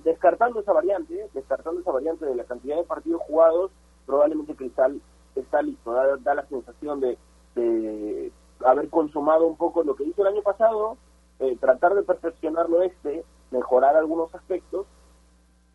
[0.05, 3.71] descartando esa variante descartando esa variante de la cantidad de partidos jugados
[4.07, 5.03] probablemente Cristal
[5.35, 7.19] está listo da, da la sensación de,
[7.55, 8.33] de
[8.65, 10.97] haber consumado un poco lo que hizo el año pasado,
[11.39, 14.87] eh, tratar de perfeccionarlo este, mejorar algunos aspectos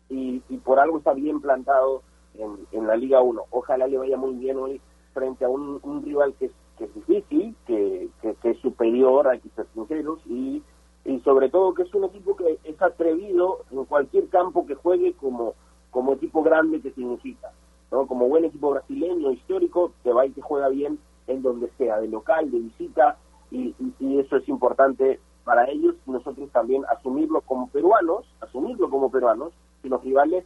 [0.08, 2.02] y, por algo está bien plantado
[2.34, 3.44] en, la Liga 1.
[3.50, 4.80] Ojalá le vaya muy bien hoy
[5.14, 9.66] frente a un, rival que es, que es difícil, que, que, es superior, que ser
[9.72, 10.62] sinceros, y,
[11.04, 15.14] y sobre todo que es un equipo que es atrevido en cualquier campo que juegue
[15.14, 15.54] como,
[15.90, 17.50] como equipo grande que significa.
[17.90, 18.06] ¿no?
[18.06, 22.08] Como buen equipo brasileño, histórico, que va y que juega bien en donde sea, de
[22.08, 23.16] local, de visita,
[23.50, 23.74] y,
[24.18, 30.02] eso es importante para ellos, nosotros también asumirlo como peruanos, asumirlo como peruanos, y los
[30.02, 30.44] rivales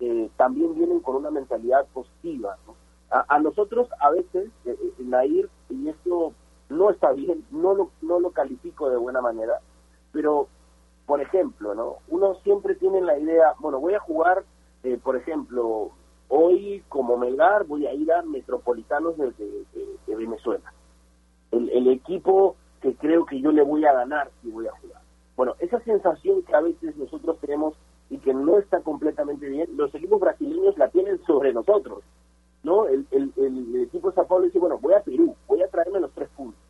[0.00, 2.56] eh, también vienen con una mentalidad positiva.
[3.10, 6.34] A, nosotros a veces, eh, eh, Nair, y esto
[6.68, 9.60] no está bien, no lo, no lo califico de buena manera,
[10.12, 10.48] pero,
[11.06, 11.96] por ejemplo, ¿no?
[12.08, 14.44] uno siempre tiene la idea, bueno, voy a jugar,
[15.02, 15.90] por ejemplo,
[16.28, 19.32] Hoy, como Melgar, voy a ir a Metropolitanos de,
[20.06, 20.72] Venezuela.
[21.50, 25.00] El, equipo que creo que yo le voy a ganar si voy a jugar.
[25.36, 27.74] Bueno, esa sensación que a veces nosotros tenemos
[28.10, 32.04] y que no está completamente bien, los equipos brasileños la tienen sobre nosotros.
[32.62, 32.86] ¿no?
[32.86, 33.06] El,
[33.82, 36.60] equipo de Sao Paulo dice, bueno, voy a Perú, voy a traerme los tres puntos.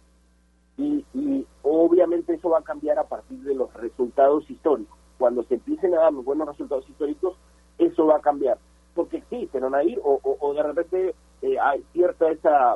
[0.76, 4.96] Y, y obviamente eso va a cambiar a partir de los resultados históricos.
[5.18, 7.36] Cuando se empiecen a dar los buenos resultados históricos,
[7.78, 8.58] eso va a cambiar
[8.98, 10.00] porque existen, ¿no, Nair?
[10.02, 12.74] O, o, de repente eh, hay cierta esa,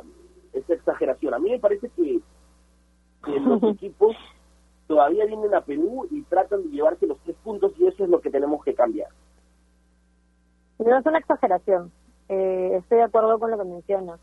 [0.53, 1.33] esa exageración.
[1.33, 2.21] A mí me parece que,
[3.41, 4.15] los equipos
[4.87, 8.21] todavía vienen a Perú y tratan de llevarse los tres puntos y eso es lo
[8.21, 9.09] que tenemos que cambiar.
[10.79, 11.91] No es una exageración,
[12.29, 14.21] eh, estoy de acuerdo con lo que mencionas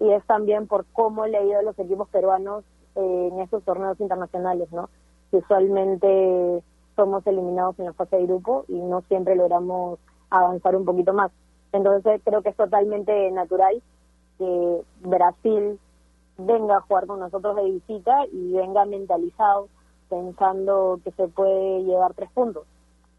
[0.00, 2.62] y es también por cómo he leído los equipos peruanos
[2.94, 4.90] eh, en estos torneos internacionales, ¿no?
[5.30, 6.62] usualmente
[6.94, 9.98] somos eliminados en la fase de grupo y no siempre logramos
[10.30, 11.30] avanzar un poquito más.
[11.72, 13.82] Entonces creo que es totalmente natural
[14.38, 15.78] que Brasil
[16.38, 19.68] venga a jugar con nosotros de visita y venga mentalizado
[20.08, 22.64] pensando que se puede llevar tres puntos.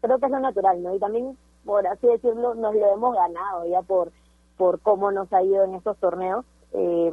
[0.00, 0.94] Creo que es lo natural, ¿no?
[0.94, 4.10] Y también, por así decirlo, nos lo hemos ganado ya por,
[4.56, 6.44] por cómo nos ha ido en estos torneos.
[6.72, 7.12] Eh,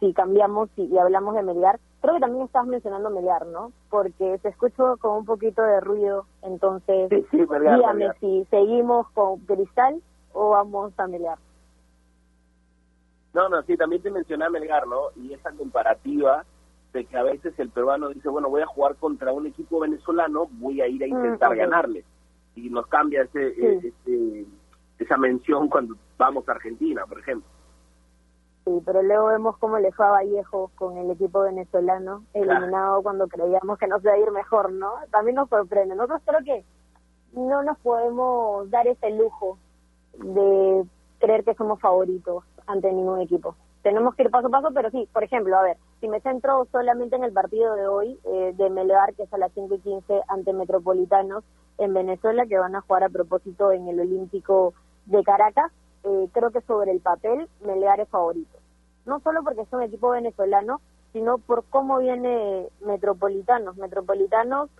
[0.00, 3.72] si cambiamos y, hablamos de Melgar, creo que también estás mencionando Melgar, ¿no?
[3.90, 10.00] Porque te escucho con un poquito de ruido, entonces dígame si seguimos con Cristal
[10.32, 11.38] o vamos a Melgar.
[13.34, 15.10] No, no, sí, también te mencioné a Melgar, ¿no?
[15.16, 16.44] Y esa comparativa
[16.92, 20.46] de que a veces el peruano dice, bueno, voy a jugar contra un equipo venezolano,
[20.52, 22.04] voy a ir a mm, intentar ganarle.
[22.54, 24.46] Y nos cambia ese, ese,
[24.98, 27.48] esa mención cuando vamos a Argentina, por ejemplo.
[28.68, 33.26] Sí, pero luego vemos cómo le fue a Vallejo con el equipo venezolano, eliminado cuando
[33.26, 34.92] creíamos que nos iba a ir mejor, ¿no?
[35.10, 35.94] También nos sorprende.
[35.94, 36.64] Nosotros creo que
[37.32, 39.56] no nos podemos dar ese lujo
[40.18, 40.84] de
[41.18, 43.56] creer que somos favoritos ante ningún equipo.
[43.82, 46.66] Tenemos que ir paso a paso, pero sí, por ejemplo, a ver, si me centro
[46.70, 49.78] solamente en el partido de hoy eh, de Melgar, que es a las 5 y
[49.78, 51.42] 15 ante Metropolitanos
[51.78, 54.74] en Venezuela, que van a jugar a propósito en el Olímpico
[55.06, 55.72] de Caracas,
[56.04, 58.58] eh, creo que sobre el papel Melgar es favorito.
[59.06, 60.80] No solo porque es un equipo venezolano,
[61.12, 63.76] sino por cómo viene Metropolitanos.
[63.76, 64.70] Metropolitanos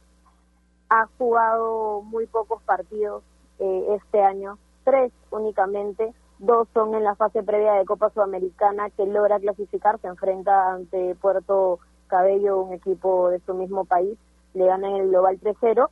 [0.91, 3.23] ha jugado muy pocos partidos
[3.59, 9.07] eh, este año, tres únicamente, dos son en la fase previa de Copa Sudamericana que
[9.07, 14.17] logra clasificar, se enfrenta ante Puerto Cabello, un equipo de su mismo país,
[14.55, 15.89] le gana en el global 3-0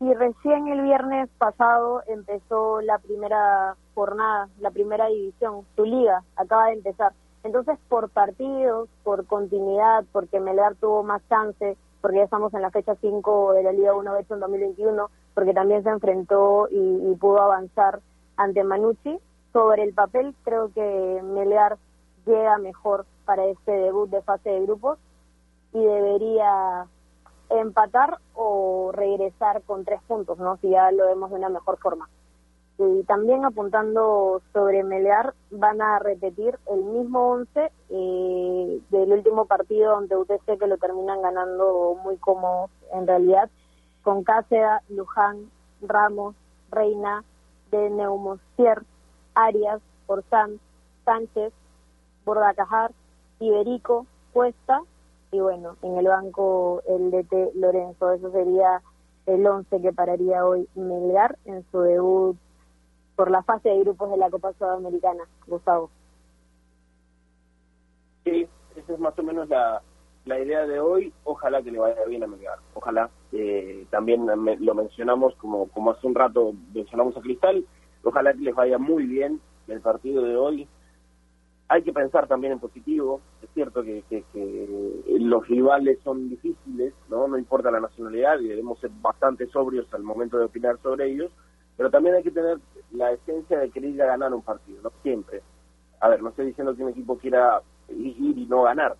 [0.00, 6.66] y recién el viernes pasado empezó la primera jornada, la primera división, su liga acaba
[6.66, 7.12] de empezar.
[7.44, 12.70] Entonces, por partidos, por continuidad, porque Melgar tuvo más chance, porque ya estamos en la
[12.70, 17.14] fecha 5 de la Liga 1 de hecho en 2021, porque también se enfrentó y,
[17.20, 18.00] pudo avanzar
[18.36, 19.18] ante Manucci.
[19.52, 21.78] Sobre el papel, creo que Melgar
[22.26, 24.98] llega mejor para este debut de fase de grupos
[25.72, 26.86] y debería
[27.50, 30.56] empatar o regresar con tres puntos, ¿no?
[30.58, 32.08] Si ya lo vemos de una mejor forma.
[32.78, 39.96] Y también apuntando sobre Melear, van a repetir el mismo 11 eh, del último partido
[39.96, 43.48] ante UTC que lo terminan ganando muy cómodos en realidad,
[44.02, 46.34] con Cáceda, Luján, Ramos,
[46.70, 47.24] Reina,
[47.70, 48.82] de Neumosier,
[49.34, 50.60] Arias, Orzán,
[51.04, 51.52] Sánchez,
[52.24, 52.92] Bordacajar,
[53.40, 54.82] Iberico, Cuesta
[55.36, 58.12] y bueno, en el banco el DT Lorenzo.
[58.12, 58.80] Eso sería
[59.26, 62.36] el 11 que pararía hoy Melgar en su debut
[63.16, 65.90] por la fase de grupos de la Copa Sudamericana, Gustavo.
[68.24, 69.82] Sí, esa es más o menos la,
[70.24, 71.12] la idea de hoy.
[71.24, 72.58] Ojalá que le vaya bien a Melgar.
[72.74, 73.10] Ojalá.
[73.32, 77.66] Eh, también lo mencionamos como, como hace un rato mencionamos a Cristal.
[78.04, 80.68] Ojalá que les vaya muy bien el partido de hoy
[81.68, 83.20] hay que pensar también en positivo.
[83.42, 84.02] Es cierto que,
[85.18, 87.26] los rivales son difíciles, ¿no?
[87.26, 91.30] No importa la nacionalidad y debemos ser bastante sobrios al momento de opinar sobre ellos,
[91.76, 92.58] pero también hay que tener
[92.92, 95.42] la esencia de querer ir a ganar un partido, no siempre.
[96.00, 98.96] A ver, no estoy diciendo que un equipo quiera ir y no ganar,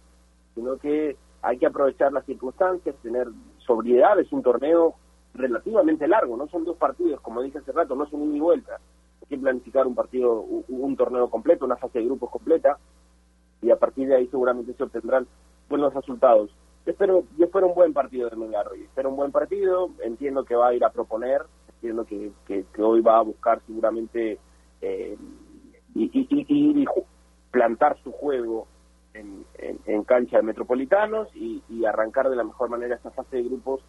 [0.55, 4.95] sino que hay que aprovechar las circunstancias, tener sobriedad, es un torneo
[5.35, 8.41] relativamente largo, no son dos partidos, como dije hace rato, no es un ida y
[8.41, 8.81] vuelta
[9.29, 12.79] que planificar un partido, un, torneo completo, una fase de grupos completa,
[13.63, 15.27] y a partir de ahí seguramente se obtendrán
[15.69, 16.51] buenos resultados.
[16.85, 20.55] espero, yo espero un buen partido de Melgar hoy, espero un buen partido, entiendo que
[20.55, 21.43] va a ir a proponer,
[21.75, 24.39] entiendo que, que, hoy va a buscar seguramente
[24.81, 25.17] eh,
[25.95, 26.85] y,
[27.51, 28.67] plantar su juego
[29.15, 29.45] en,
[29.87, 33.81] en, cancha de Metropolitanos y arrancar de la mejor manera esta fase de grupos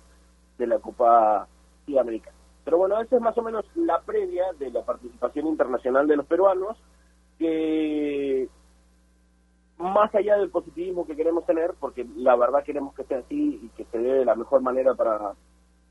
[0.58, 1.48] de la Copa
[1.86, 2.37] Sudamericana.
[2.68, 6.26] Pero bueno, esa es más o menos la previa de la participación internacional de los
[6.26, 6.78] peruanos,
[7.40, 8.50] que
[9.78, 13.70] más allá del positivismo que queremos tener, porque la verdad queremos que sea así y
[13.70, 15.32] que se dé de la mejor manera para,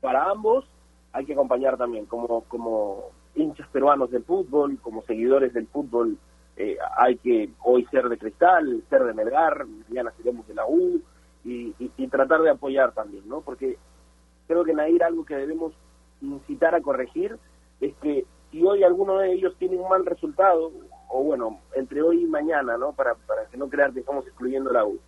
[0.01, 0.65] para ambos,
[1.13, 6.15] hay que acompañar también como, como hinchas peruanos del fútbol, como seguidores del fútbol,
[6.57, 11.01] eh, hay que hoy ser de Cristal, ser de Melgar, mañana seremos de la U,
[11.43, 13.41] y, y, tratar de apoyar también, ¿no?
[13.41, 13.79] Porque
[14.47, 15.73] creo que Nair algo que debemos
[16.21, 17.37] incitar a corregir
[17.79, 20.71] es que si hoy alguno de ellos tiene un mal resultado,
[21.09, 22.93] o bueno, entre hoy y mañana, ¿no?
[22.93, 24.99] Para, para que no crear que estamos excluyendo la U,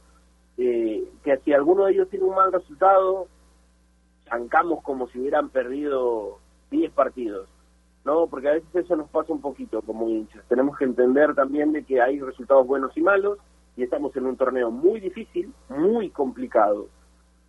[0.58, 3.28] eh, que si alguno de ellos tiene un mal resultado,
[4.30, 6.40] zancamos como si hubieran perdido
[6.72, 7.48] 10 partidos,
[8.06, 8.28] ¿no?
[8.28, 10.44] Porque a veces eso nos pasa un poquito como hinchas.
[10.48, 13.40] Tenemos que entender también de que hay resultados buenos y malos,
[13.76, 16.88] y estamos en un torneo muy difícil, muy complicado,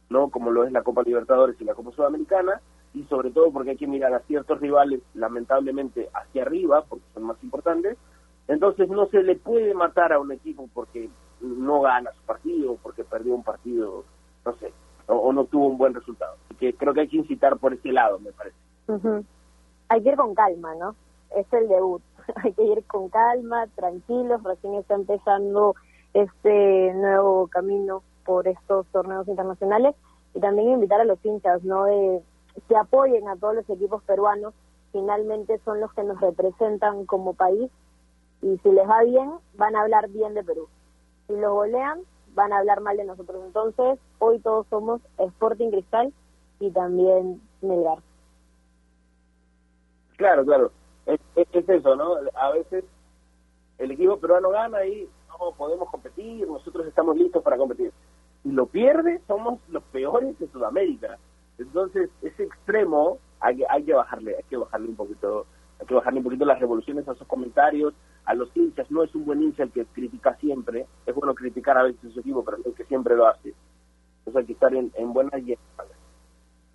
[0.09, 0.29] ¿no?
[0.31, 2.61] Como lo es la Copa Libertadores y la Copa Sudamericana,
[2.95, 7.25] y sobre todo porque hay que mirar a ciertos rivales lamentablemente hacia arriba, porque son
[7.25, 7.97] más importantes,
[8.49, 11.09] entonces no se le puede matar a un equipo porque
[11.41, 14.05] no gana su partido, porque perdió un partido,
[14.45, 14.73] no sé,
[15.07, 16.37] o, no tuvo un buen resultado.
[16.59, 18.57] que creo que hay que incitar por ese lado, me parece.
[19.89, 20.95] Hay que ir con calma, ¿no?
[21.37, 22.03] Es el debut.
[22.45, 25.75] hay que ir con calma, tranquilos, recién está empezando
[26.13, 29.95] este nuevo camino por estos torneos internacionales
[30.35, 31.85] y también invitar a los hinchas, ¿no?
[31.85, 32.23] De
[32.69, 34.55] que apoyen a todos los equipos peruanos,
[34.93, 37.71] finalmente son los que nos representan como país
[38.43, 40.69] y si les va bien, van a hablar bien de Perú.
[41.27, 42.01] Si los golean,
[42.35, 43.43] van a hablar mal de nosotros.
[43.45, 46.13] Entonces, hoy todos somos Sporting Cristal
[46.59, 47.99] y también Melgar.
[50.17, 50.73] Claro, claro.
[51.07, 52.15] Es, es, eso, ¿no?
[52.35, 52.85] A veces
[53.79, 57.93] el equipo peruano gana y no podemos competir, nosotros estamos listos para competir.
[58.43, 61.19] Si lo pierde, somos los peores de Sudamérica.
[61.61, 65.47] Entonces, ese extremo hay que, hay que bajarle, hay que bajarle un poquito,
[65.79, 67.93] hay que bajarle un poquito las revoluciones a esos comentarios,
[68.25, 71.77] a los hinchas, no es un buen hincha el que critica siempre, es bueno criticar
[71.77, 73.55] a veces su equipo, pero el que siempre lo hace.
[74.21, 75.43] Entonces hay que estar en, en buenas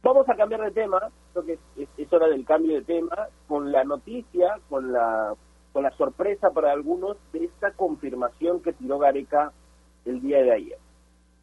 [0.04, 1.00] Vamos a cambiar de tema,
[1.34, 1.60] creo que
[1.98, 5.34] es, hora del cambio de tema, con la noticia, con la,
[5.74, 9.52] con la sorpresa para algunos de esta confirmación que tiró Gareca
[10.06, 10.78] el día de ayer.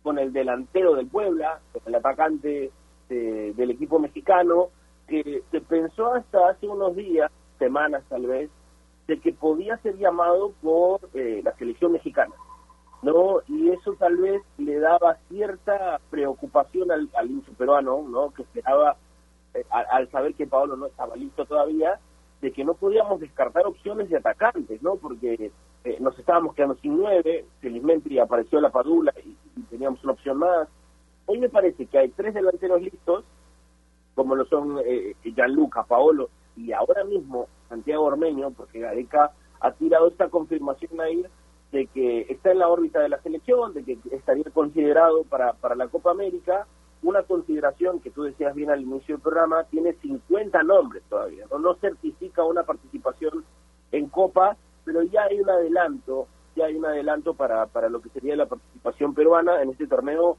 [0.04, 2.70] con el delantero del Puebla, con el atacante
[3.14, 4.68] del equipo mexicano,
[5.08, 8.50] que se pensó hasta hace unos días, semanas tal vez,
[9.06, 12.34] de que podía ser llamado por eh, la selección mexicana.
[13.02, 13.40] ¿no?
[13.48, 18.30] Y eso tal vez le daba cierta preocupación al, al hincho peruano, ¿no?
[18.30, 18.96] Que esperaba,
[19.54, 21.98] eh, al, saber que Paolo no estaba listo todavía,
[22.40, 24.96] de que no podíamos descartar opciones de atacantes, ¿no?
[24.96, 25.50] Porque
[25.84, 29.36] eh, nos estábamos quedando sin nueve, felizmente apareció la Padula y,
[29.68, 30.68] teníamos una opción más.
[31.32, 33.24] Hoy me parece que hay tres delanteros listos,
[34.14, 36.28] como lo son eh, Gianluca, Paolo
[36.58, 41.24] y ahora mismo Santiago Ormeño, porque Gareca ha tirado esta confirmación ahí
[41.72, 45.74] de que está en la órbita de la selección, de que estaría considerado para, para
[45.74, 46.66] la Copa América,
[47.02, 51.58] una consideración que tú decías bien al inicio del programa, tiene 50 nombres todavía, no,
[51.58, 53.42] no certifica una participación
[53.90, 56.26] en Copa, pero ya hay un adelanto,
[56.56, 60.36] ya hay un adelanto para, para lo que sería la participación peruana en este torneo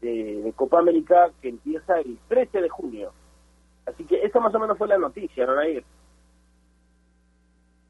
[0.00, 3.12] de, Copa América que empieza el 13 de junio.
[3.86, 5.84] Así que esa más o menos fue la noticia, ¿no, Nair?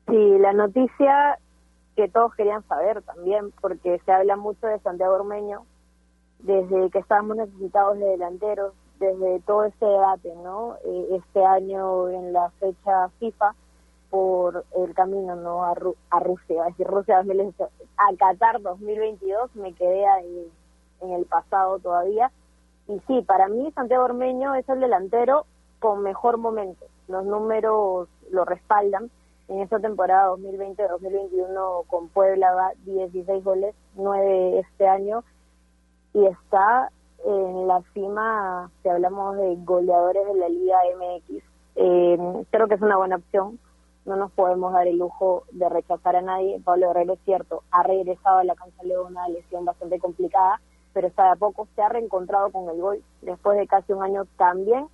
[0.09, 1.39] Sí, la noticia
[1.97, 5.65] que todos querían saber también, porque se habla mucho de Santiago Ormeño,
[6.41, 10.77] desde que estábamos necesitados de delanteros, desde todo este debate, ¿no?
[10.85, 13.55] Eh, este año en la fecha FIFA
[14.11, 15.65] por el camino, ¿no?
[15.65, 15.75] A,
[16.11, 20.51] a Rusia, es decir, Rusia a Qatar 2022, me quedé ahí
[21.01, 22.31] en el pasado todavía.
[22.89, 25.47] Y sí, para mí Santiago Ormeño es el delantero
[25.79, 26.87] con mejor momento.
[27.09, 29.11] Los números lo respaldan
[29.49, 35.23] en esta temporada 2020-2021 con Puebla va 16 goles, 9 este año
[36.15, 36.91] y está
[37.25, 41.45] en la cima si hablamos de goleadores de la Liga MX.
[41.77, 43.59] Eh, creo que es una buena opción,
[44.05, 46.61] no nos podemos dar el lujo de rechazar a nadie.
[46.65, 50.61] Pablo Herrero es cierto, ha regresado a la cancha de una lesión bastante complicada,
[50.95, 54.03] pero está de a poco, se ha reencontrado con el gol después de casi un
[54.03, 54.87] año también.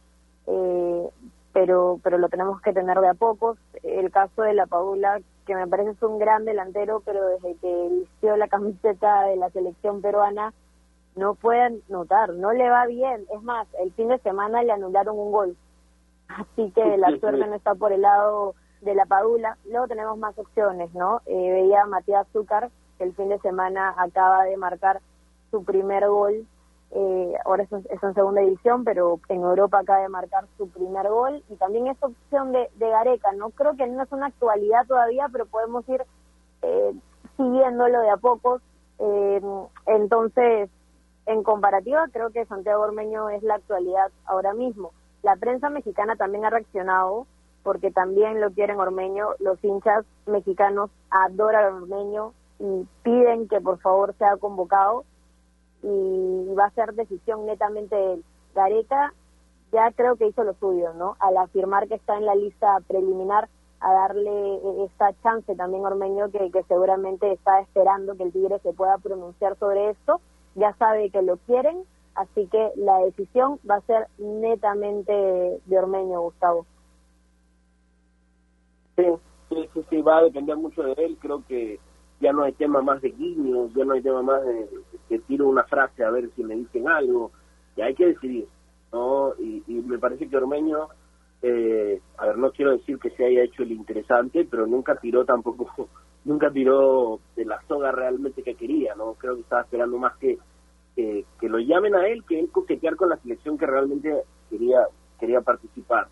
[0.47, 1.09] Eh,
[1.53, 3.59] pero pero lo tenemos que tener de a pocos.
[3.83, 7.89] El caso de la Paula, que me parece es un gran delantero, pero desde que
[7.91, 10.53] vistió la camiseta de la selección peruana
[11.17, 13.27] no pueden notar, no le va bien.
[13.35, 15.57] Es más, el fin de semana le anularon un gol.
[16.29, 19.59] Así que la suerte no está por el lado de la Padula.
[19.69, 21.21] Luego tenemos más opciones, ¿no?
[21.27, 25.01] Eh, veía a Matías Zúcar, que el fin de semana acaba de marcar
[25.51, 26.47] su primer gol
[26.93, 31.43] eh, ahora es, en segunda división, pero en Europa acaba de marcar su primer gol
[31.49, 35.29] y también esta opción de, de Gareca, no creo que no es una actualidad todavía,
[35.31, 36.03] pero podemos ir
[36.63, 36.93] eh,
[37.37, 38.61] siguiéndolo de a pocos.
[38.99, 39.41] Eh,
[39.87, 40.69] entonces,
[41.27, 44.93] en comparativa, creo que Santiago Ormeño es la actualidad ahora mismo.
[45.23, 47.27] La prensa mexicana también ha reaccionado
[47.63, 54.15] porque también lo quieren Ormeño, los hinchas mexicanos adoran Ormeño y piden que por favor
[54.19, 55.05] sea convocado
[55.83, 58.23] y va a ser decisión netamente de
[58.55, 59.13] Gareca
[59.73, 61.17] ya creo que hizo lo suyo, ¿no?
[61.21, 63.49] Al afirmar que está en la lista preliminar,
[63.81, 68.75] a darle esta chance también Ormeño que, que seguramente está esperando que el Tigre se
[68.75, 70.21] pueda pronunciar sobre esto,
[70.55, 75.13] ya sabe que lo quieren, así que la decisión va a ser netamente
[75.65, 76.67] de Ormeño, Gustavo.
[78.97, 79.07] Sí,
[79.49, 81.81] sí, sí, va a depender mucho de él, creo que
[82.21, 84.69] ya no hay tema más de guiños, ya no hay tema más de
[85.09, 87.33] que tiro una frase a ver si me dicen algo,
[87.77, 88.47] ya hay que decidir,
[88.93, 89.33] ¿no?
[89.39, 90.89] Y, me parece que Ormeño,
[91.43, 95.25] eh, a ver, no quiero decir que se haya hecho el interesante, pero nunca tiró
[95.25, 95.89] tampoco,
[96.25, 99.15] nunca tiró de la soga realmente que quería, ¿no?
[99.15, 100.39] Creo que estaba esperando más que,
[100.95, 104.15] que, lo llamen a él, que él coquetear con la selección que realmente
[104.51, 104.81] quería,
[105.19, 106.09] quería participar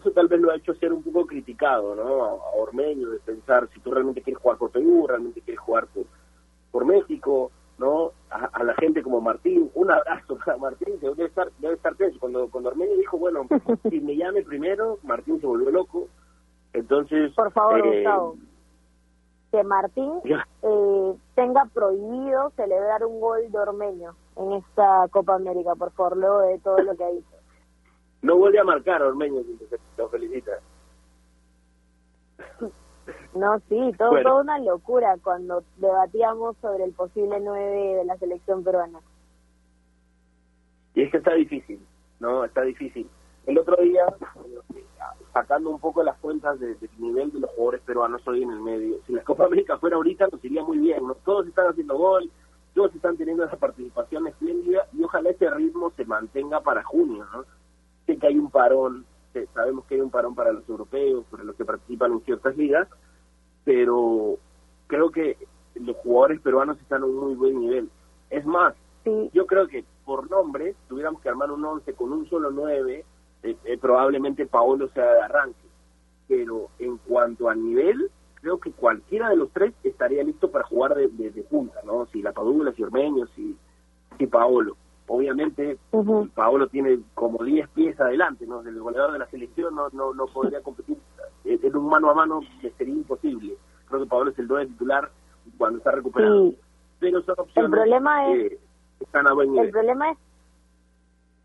[0.00, 2.24] eso tal vez lo ha hecho ser un poco criticado, ¿no?
[2.24, 6.04] A, Ormeño, de pensar si tú realmente quieres jugar por Perú, realmente quieres jugar por,
[6.70, 8.12] por México, ¿no?
[8.30, 12.18] A, la gente como Martín, un abrazo para Martín, que debe estar, debe estar tenso.
[12.20, 13.46] Cuando, cuando Ormeño dijo, bueno,
[13.88, 16.08] si me llame primero, Martín se volvió loco.
[16.72, 17.32] Entonces.
[17.34, 18.36] Por favor, eh, Gustavo.
[19.50, 25.90] Que Martín eh, tenga prohibido celebrar un gol de Ormeño en esta Copa América, por
[25.92, 27.29] favor, luego de todo lo que ha dicho.
[28.22, 29.42] No vuelve a marcar Ormeño,
[29.96, 30.52] lo felicita.
[33.34, 38.62] No, sí, todo, toda una locura cuando debatíamos sobre el posible 9 de la selección
[38.62, 39.00] peruana.
[40.94, 41.80] Y es que está difícil,
[42.18, 42.44] ¿no?
[42.44, 43.08] Está difícil.
[43.46, 44.04] El otro día,
[45.32, 48.96] sacando un poco las cuentas del nivel de los jugadores peruanos hoy en el medio,
[49.06, 51.14] si la Copa América fuera ahorita nos iría muy bien, ¿no?
[51.24, 52.30] Todos están haciendo gol,
[52.74, 57.44] todos están teniendo esa participación espléndida y ojalá ese ritmo se mantenga para junio, ¿no?
[58.18, 59.04] Que hay un parón,
[59.54, 62.88] sabemos que hay un parón para los europeos, para los que participan en ciertas ligas,
[63.64, 64.36] pero
[64.86, 65.36] creo que
[65.74, 67.90] los jugadores peruanos están a un muy buen nivel.
[68.28, 68.74] Es más,
[69.32, 73.04] Yo creo que por nombre tuviéramos que armar un 11 con un solo 9,
[73.42, 75.68] eh, eh, probablemente Paolo sea de arranque.
[76.28, 80.94] Pero en cuanto a nivel, creo que cualquiera de los tres estaría listo para jugar
[80.94, 82.06] de, punta, ¿no?
[82.06, 83.56] Si la Padula, si Ormeño, si,
[84.18, 84.76] si Paolo.
[85.12, 85.76] Obviamente,
[86.36, 88.60] Paolo tiene como 10 pies adelante, ¿no?
[88.60, 90.98] El goleador de la selección no, no, no podría competir
[91.44, 93.56] en un mano a mano, que sería imposible.
[93.88, 95.10] Creo que Paolo es el 9 titular
[95.58, 96.52] cuando está recuperado.
[97.00, 98.52] Pero son opciones el problema es,
[99.00, 100.18] están a buen El problema es,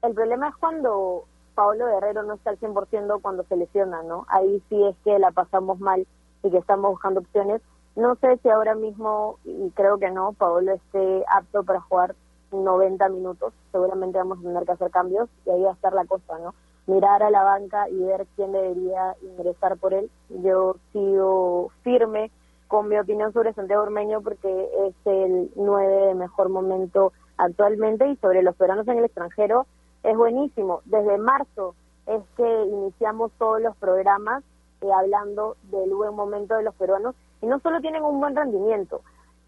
[0.03, 1.24] el problema es cuando
[1.55, 4.28] Paolo Guerrero no está al 100% cuando se lesiona, ¿no?
[4.30, 6.05] Ahí sí es que la pasamos mal
[6.43, 7.63] y que estamos buscando opciones.
[7.95, 12.16] No sé si ahora mismo, y creo que no, Paolo esté apto para jugar
[12.51, 13.53] 90 minutos.
[13.71, 16.53] Seguramente vamos a tener que hacer cambios y ahí va a estar la cosa, ¿no?
[16.87, 20.09] Mirar a la banca y ver quién debería ingresar por él.
[20.29, 22.31] Yo sigo firme
[22.67, 28.15] con mi opinión sobre Santiago Ormeño porque es el 9 de mejor momento actualmente y
[28.17, 29.65] sobre los peruanos en el extranjero
[30.03, 30.81] es buenísimo.
[30.85, 31.75] Desde marzo
[32.05, 34.43] es que iniciamos todos los programas
[34.81, 39.01] eh, hablando del buen momento de los peruanos y no solo tienen un buen rendimiento,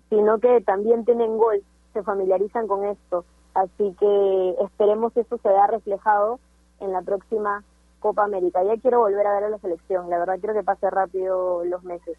[0.09, 1.63] sino que también tienen gol,
[1.97, 3.25] se familiarizan con esto.
[3.53, 6.39] Así que esperemos que eso se vea reflejado
[6.79, 7.63] en la próxima
[7.99, 8.63] Copa América.
[8.63, 11.83] Ya quiero volver a ver a la selección, la verdad quiero que pase rápido los
[11.83, 12.17] meses.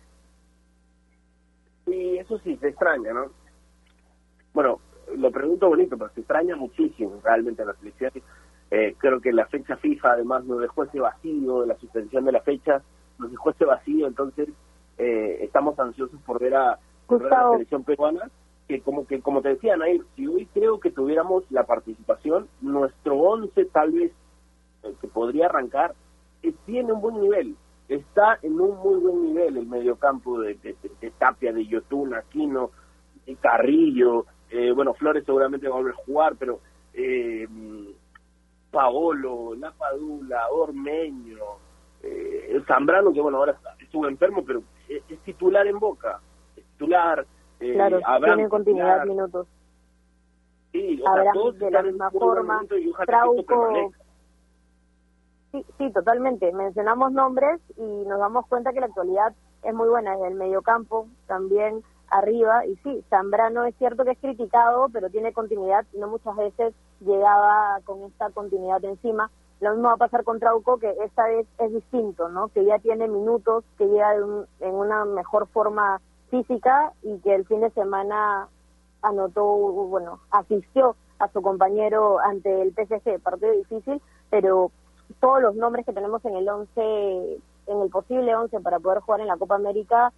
[1.86, 3.26] Sí, eso sí, se extraña, ¿no?
[4.52, 4.80] Bueno,
[5.16, 8.10] lo pregunto bonito, pero se extraña muchísimo realmente la selección.
[8.70, 12.42] Eh, creo que la fecha FIFA además nos dejó ese vacío, la suspensión de la
[12.42, 12.82] fecha
[13.18, 14.48] nos dejó ese vacío, entonces
[14.98, 18.28] eh, estamos ansiosos por ver a, la selección peruana,
[18.68, 23.16] que como que como te decía Nair, si hoy creo que tuviéramos la participación, nuestro
[23.16, 24.12] 11 tal vez
[24.82, 25.94] eh, que podría arrancar,
[26.68, 27.56] tiene un buen nivel,
[27.88, 32.70] está en un muy buen nivel el mediocampo de, de, Tapia, de Yotun, Aquino,
[33.24, 36.60] de Carrillo, eh, bueno, Flores seguramente va a volver a jugar, pero
[36.92, 37.48] eh,
[38.70, 41.38] Paolo, La Padula, Ormeño,
[42.02, 46.20] eh, Zambrano, que bueno, ahora estuvo enfermo, pero es, titular en Boca,
[46.54, 47.26] es titular.
[47.60, 49.46] Eh, claro, tiene continuidad minutos.
[50.72, 52.62] Sí, o sea, todos de la misma forma,
[53.06, 53.92] Trauco...
[55.50, 56.52] Sí, sí, totalmente.
[56.52, 61.08] Mencionamos nombres y nos damos cuenta que la actualidad es muy buena desde el mediocampo,
[61.26, 62.66] también arriba.
[62.66, 66.74] Y sí, Zambrano es cierto que es criticado, pero tiene continuidad y no muchas veces
[67.00, 69.30] llegaba con esta continuidad encima.
[69.60, 72.48] Lo mismo va a pasar con Trauco, que esta vez es distinto, ¿no?
[72.48, 76.00] Que ya tiene minutos, que llega en una mejor forma
[76.30, 78.48] física y que el fin de semana
[79.02, 84.00] anotó, bueno, asistió a su compañero ante el PSG, partido difícil,
[84.30, 84.70] pero
[85.20, 89.20] todos los nombres que tenemos en el 11, en el posible 11 para poder jugar
[89.20, 90.12] en la Copa América,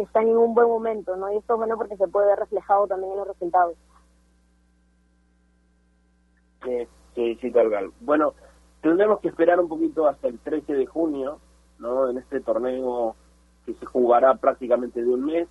[0.00, 1.32] están en un buen momento, ¿no?
[1.32, 3.74] Y esto es bueno porque se puede ver reflejado también en los resultados.
[6.64, 8.34] Sí, sí, sí, tal Bueno,
[8.80, 11.38] tendremos que esperar un poquito hasta el 13 de junio,
[11.78, 12.08] ¿no?
[12.08, 13.16] En este torneo
[13.64, 15.48] que se jugará prácticamente de un mes,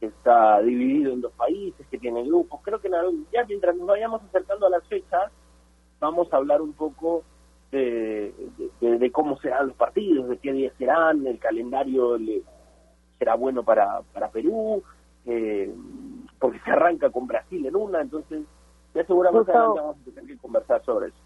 [0.00, 2.60] que está dividido en dos países, que tiene grupos.
[2.62, 2.90] Creo que
[3.32, 5.32] ya mientras nos vayamos acercando a las fechas,
[6.00, 7.24] vamos a hablar un poco
[7.70, 8.34] de,
[8.80, 12.18] de, cómo serán los partidos, de qué días serán, el calendario
[13.18, 14.82] será bueno para, para Perú,
[15.24, 15.74] eh,
[16.38, 18.42] porque se arranca con Brasil en una, entonces
[18.94, 21.25] ya seguramente vamos a tener que conversar sobre eso.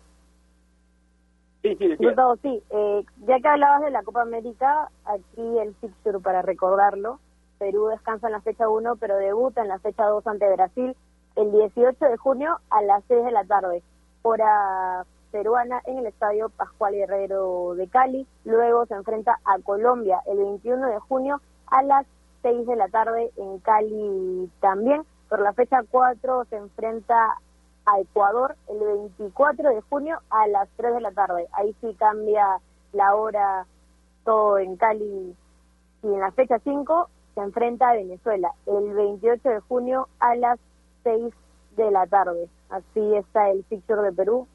[1.62, 2.62] Sí, sí, sí.
[2.70, 7.18] Eh, ya que hablabas de la Copa América, aquí el fixture para recordarlo.
[7.58, 10.96] Perú descansa en la fecha 1, pero debuta en la fecha 2 ante Brasil
[11.36, 13.82] el 18 de junio a las 6 de la tarde,
[14.22, 18.26] hora peruana en el Estadio Pascual Guerrero de Cali.
[18.44, 22.06] Luego se enfrenta a Colombia el 21 de junio a las
[22.42, 25.02] 6 de la tarde en Cali también.
[25.28, 27.36] Por la fecha 4 se enfrenta
[27.86, 31.46] a Ecuador el 24 de junio a las 3 de la tarde.
[31.52, 32.60] Ahí sí cambia
[32.92, 33.66] la hora
[34.24, 35.34] todo en Cali.
[36.02, 40.58] Y en la fecha 5 se enfrenta a Venezuela el 28 de junio a las
[41.04, 41.32] 6
[41.76, 42.48] de la tarde.
[42.70, 44.46] Así está el fixture de Perú.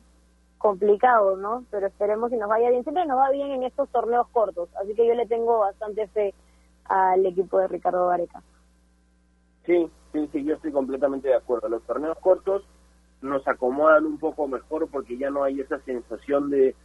[0.57, 1.63] Complicado, ¿no?
[1.69, 2.83] Pero esperemos que nos vaya bien.
[2.83, 4.69] Siempre nos va bien en estos torneos cortos.
[4.81, 6.33] Así que yo le tengo bastante fe
[6.85, 8.41] al equipo de Ricardo Vareca.
[9.65, 11.69] Sí, sí, sí, yo estoy completamente de acuerdo.
[11.69, 12.63] Los torneos cortos
[13.25, 16.75] nos acomodan un poco mejor porque ya no hay esa sensación de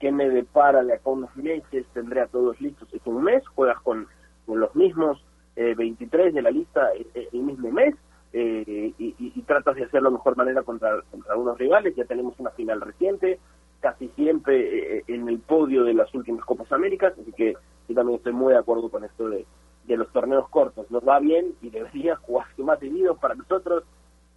[0.00, 2.88] que me depara de acá unos meses, tendré a todos listos.
[2.92, 4.08] Es un mes, juegas con,
[4.46, 5.24] los mismos
[5.54, 7.94] eh, 23 de la lista eh, eh, el mismo mes
[8.32, 11.94] eh, y, tratas de hacerlo de mejor manera contra, contra algunos rivales.
[11.94, 13.38] Ya tenemos una final reciente,
[13.80, 17.54] casi siempre en el podio de las últimas Copas Américas, así que
[17.88, 19.44] yo también estoy muy de acuerdo con esto de,
[19.84, 20.90] de los torneos cortos.
[20.90, 23.84] Nos va bien y debería jugarse más seguido para nosotros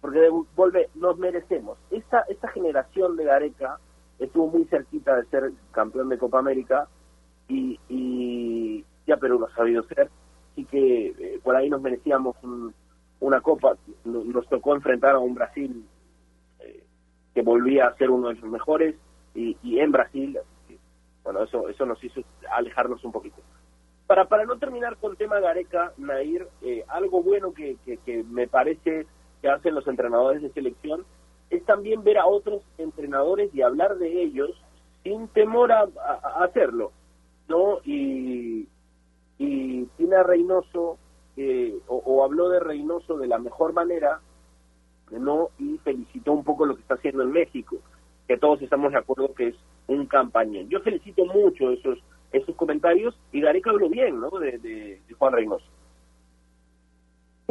[0.04, 1.78] porque vuelve, nos merecemos.
[1.90, 3.78] Esta, esta generación de Gareca
[4.18, 6.88] estuvo muy cerquita de ser campeón de Copa América
[7.48, 10.10] y, y ya Perú lo ha sabido ser,
[10.52, 12.36] así que eh, por ahí nos merecíamos
[13.18, 15.86] una Copa, nos tocó enfrentar a un Brasil
[16.60, 16.84] eh,
[17.32, 18.96] que volvía a ser uno de los mejores
[19.34, 20.38] y, y en Brasil,
[21.22, 23.40] bueno, eso, eso nos hizo alejarnos un poquito.
[24.06, 29.06] Para, para no terminar con tema Gareca, Nair, eh, algo bueno que, que, me parece
[29.44, 31.04] que hacen los entrenadores de selección
[31.50, 34.50] es también ver a otros entrenadores y hablar de ellos
[35.02, 35.86] sin temor a,
[36.42, 36.92] hacerlo,
[37.46, 37.78] ¿no?
[37.84, 38.66] Y,
[39.36, 40.96] y tiene a Reynoso,
[41.36, 44.22] eh, o, habló de Reynoso de la mejor manera,
[45.10, 45.50] ¿no?
[45.58, 47.76] Y felicitó un poco lo que está haciendo en México,
[48.26, 49.56] que todos estamos de acuerdo que es
[49.88, 50.70] un campañón.
[50.70, 51.98] Yo felicito mucho esos
[52.32, 54.30] esos comentarios y Gareca habló bien, ¿no?
[54.30, 55.63] De, Juan Reynoso.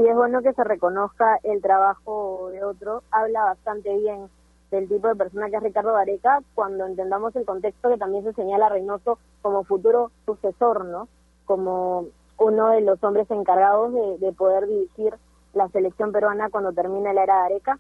[0.04, 3.04] Sí, es bueno que se reconozca el trabajo de otro.
[3.10, 4.28] Habla bastante bien
[4.70, 8.34] del tipo de persona que es Ricardo Gareca cuando entendamos el contexto que también se
[8.34, 11.08] señala a Reynoso como futuro sucesor, ¿no?
[11.46, 15.16] Como uno de los hombres encargados de, de poder dirigir
[15.54, 17.80] la selección peruana cuando termine la era Gareca.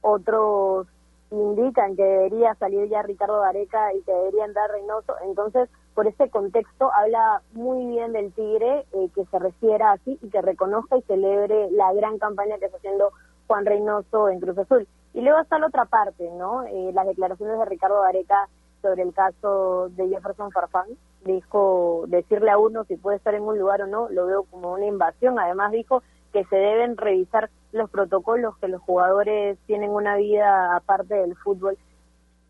[0.00, 0.88] Otros
[1.30, 5.14] indican que debería salir ya Ricardo Gareca y que debería entrar Reynoso.
[5.22, 10.30] Entonces, por ese contexto, habla muy bien del Tigre, eh, que se refiera así y
[10.30, 13.10] que reconozca y celebre la gran campaña que está haciendo
[13.46, 14.86] Juan Reynoso en Cruz Azul.
[15.12, 16.62] Y luego está la otra parte, ¿no?
[16.64, 18.48] Eh, las declaraciones de Ricardo Gareca
[18.80, 20.86] sobre el caso de Jefferson Farfán.
[21.24, 24.72] Dijo, decirle a uno si puede estar en un lugar o no, lo veo como
[24.72, 25.38] una invasión.
[25.38, 31.14] Además dijo que se deben revisar los protocolos, que los jugadores tienen una vida aparte
[31.14, 31.76] del fútbol.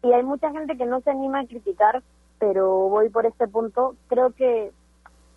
[0.02, 2.02] Y hay mucha gente que no se anima a criticar,
[2.40, 3.94] pero voy por este punto.
[4.08, 4.72] Creo que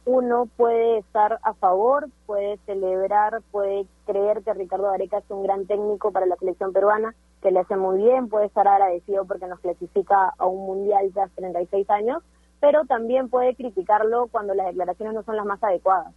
[0.05, 5.67] uno puede estar a favor, puede celebrar, puede creer que Ricardo Areca es un gran
[5.67, 9.59] técnico para la selección peruana, que le hace muy bien, puede estar agradecido porque nos
[9.59, 12.23] clasifica a un mundial ya hace 36 años,
[12.59, 16.13] pero también puede criticarlo cuando las declaraciones no son las más adecuadas.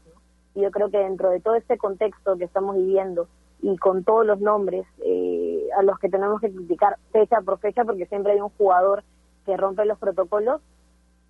[0.55, 3.29] Y yo creo que dentro de todo este contexto que estamos viviendo,
[3.61, 7.85] y con todos los nombres eh, a los que tenemos que criticar fecha por fecha
[7.85, 9.03] porque siempre hay un jugador
[9.45, 10.61] que rompe los protocolos,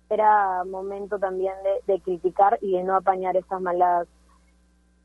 [0.09, 1.53] era momento también
[1.85, 4.07] de, criticar y de no apañar esas malas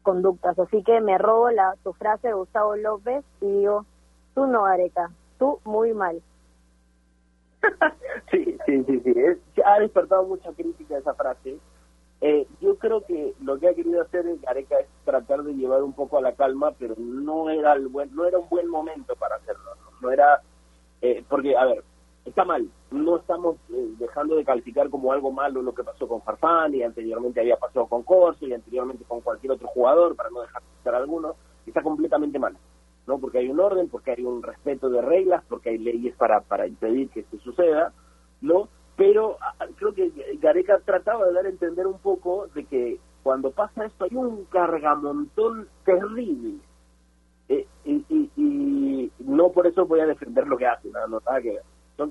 [0.02, 0.58] conductas.
[0.58, 3.86] Así que me robo la, tu frase de Gustavo López y digo,
[4.34, 6.22] tú no, Areca, tú muy mal.
[8.30, 9.62] sí, sí, sí, sí.
[9.64, 11.58] ha despertado mucha crítica esa frase
[12.24, 15.92] eh, yo creo que lo que ha querido hacer Gareca es tratar de llevar un
[15.92, 19.34] poco a la calma, pero no era el buen, no era un buen momento para
[19.36, 19.72] hacerlo.
[20.00, 20.40] No, era
[21.00, 21.82] eh, porque a ver,
[22.24, 22.68] está mal.
[22.90, 26.82] No estamos eh, dejando de calificar como algo malo lo que pasó con Farfán y
[26.82, 30.68] anteriormente había pasado con Corso y anteriormente con cualquier otro jugador para no dejar de
[30.78, 31.34] citar alguno.
[31.66, 32.56] Está completamente mal.
[33.06, 33.18] ¿no?
[33.18, 36.66] Porque hay un orden, porque hay un respeto de reglas, porque hay leyes para, para
[36.66, 37.92] impedir que esto suceda,
[38.40, 38.68] ¿no?
[38.96, 43.50] pero ah, creo que Gareca trataba de dar a entender un poco de que cuando
[43.50, 46.58] pasa esto hay un cargamontón terrible.
[47.48, 51.58] Eh, y, no por eso voy a defender lo que hace, no nada que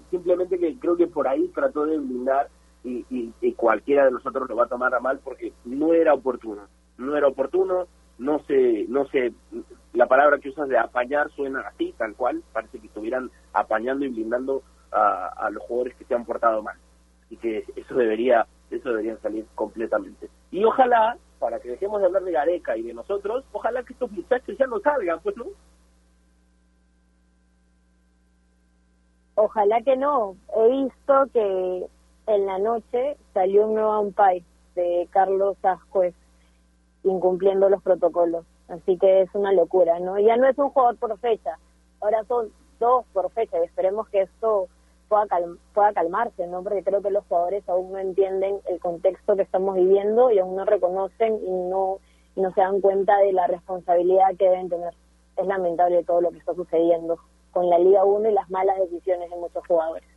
[0.10, 2.50] Simplemente que creo que por ahí trató de blindar
[2.84, 6.64] y, y, cualquiera de nosotros lo va a tomar a mal porque no era oportuno.
[6.98, 7.88] No era oportuno,
[8.18, 9.34] no sé, no sé,
[9.94, 14.10] la palabra que usas de apañar suena así, tal cual, parece que estuvieran apañando y
[14.10, 16.78] blindando a, los jugadores que se han portado mal.
[17.30, 20.30] Y que eso debería, eso debería salir completamente.
[20.52, 24.12] Y ojalá, para que dejemos de hablar de Gareca y de nosotros, ojalá que estos
[24.12, 25.46] muchachos ya no salgan, pues no.
[29.44, 30.36] Ojalá que no.
[30.56, 31.88] He visto que
[32.28, 36.14] en la noche salió un nuevo umpire de Carlos Ascuez
[37.04, 38.46] incumpliendo los protocolos.
[38.68, 40.20] Así que es una locura, ¿no?
[40.20, 41.58] Ya no es un jugador por fecha,
[42.02, 44.68] ahora son dos por fecha y esperemos que esto
[45.10, 45.26] pueda,
[45.94, 46.62] calmarse, ¿no?
[46.62, 50.56] Porque creo que los jugadores aún no entienden el contexto que estamos viviendo y aún
[50.56, 51.98] no reconocen y no,
[52.36, 54.94] y no se dan cuenta de la responsabilidad que deben tener.
[55.36, 57.18] Es lamentable todo lo que está sucediendo
[57.52, 60.08] con la Liga 1 y las malas decisiones de muchos jugadores.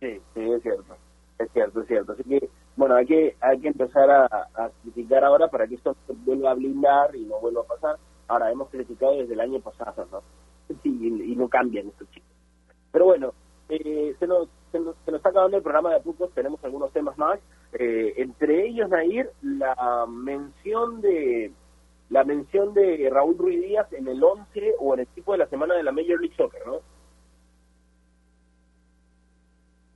[0.00, 0.96] Sí, sí, es cierto.
[1.38, 2.12] Es cierto, es cierto.
[2.12, 5.96] Así que, bueno, hay que, hay que empezar a, a criticar ahora para que esto
[6.24, 7.96] vuelva a blindar y no vuelva a pasar.
[8.28, 10.22] Ahora, hemos criticado desde el año pasado, ¿no?
[10.84, 12.28] y, no cambian estos chicos.
[12.90, 13.34] Pero bueno,
[13.68, 17.40] eh, se, nos, se, nos, está acabando el programa de puntos, tenemos algunos temas más.
[17.72, 21.52] Eh, entre ellos, Nair, la mención de
[22.12, 25.46] la mención de Raúl Ruiz Díaz en el 11 o en el equipo de la
[25.46, 26.80] semana de la Major League Soccer, ¿no?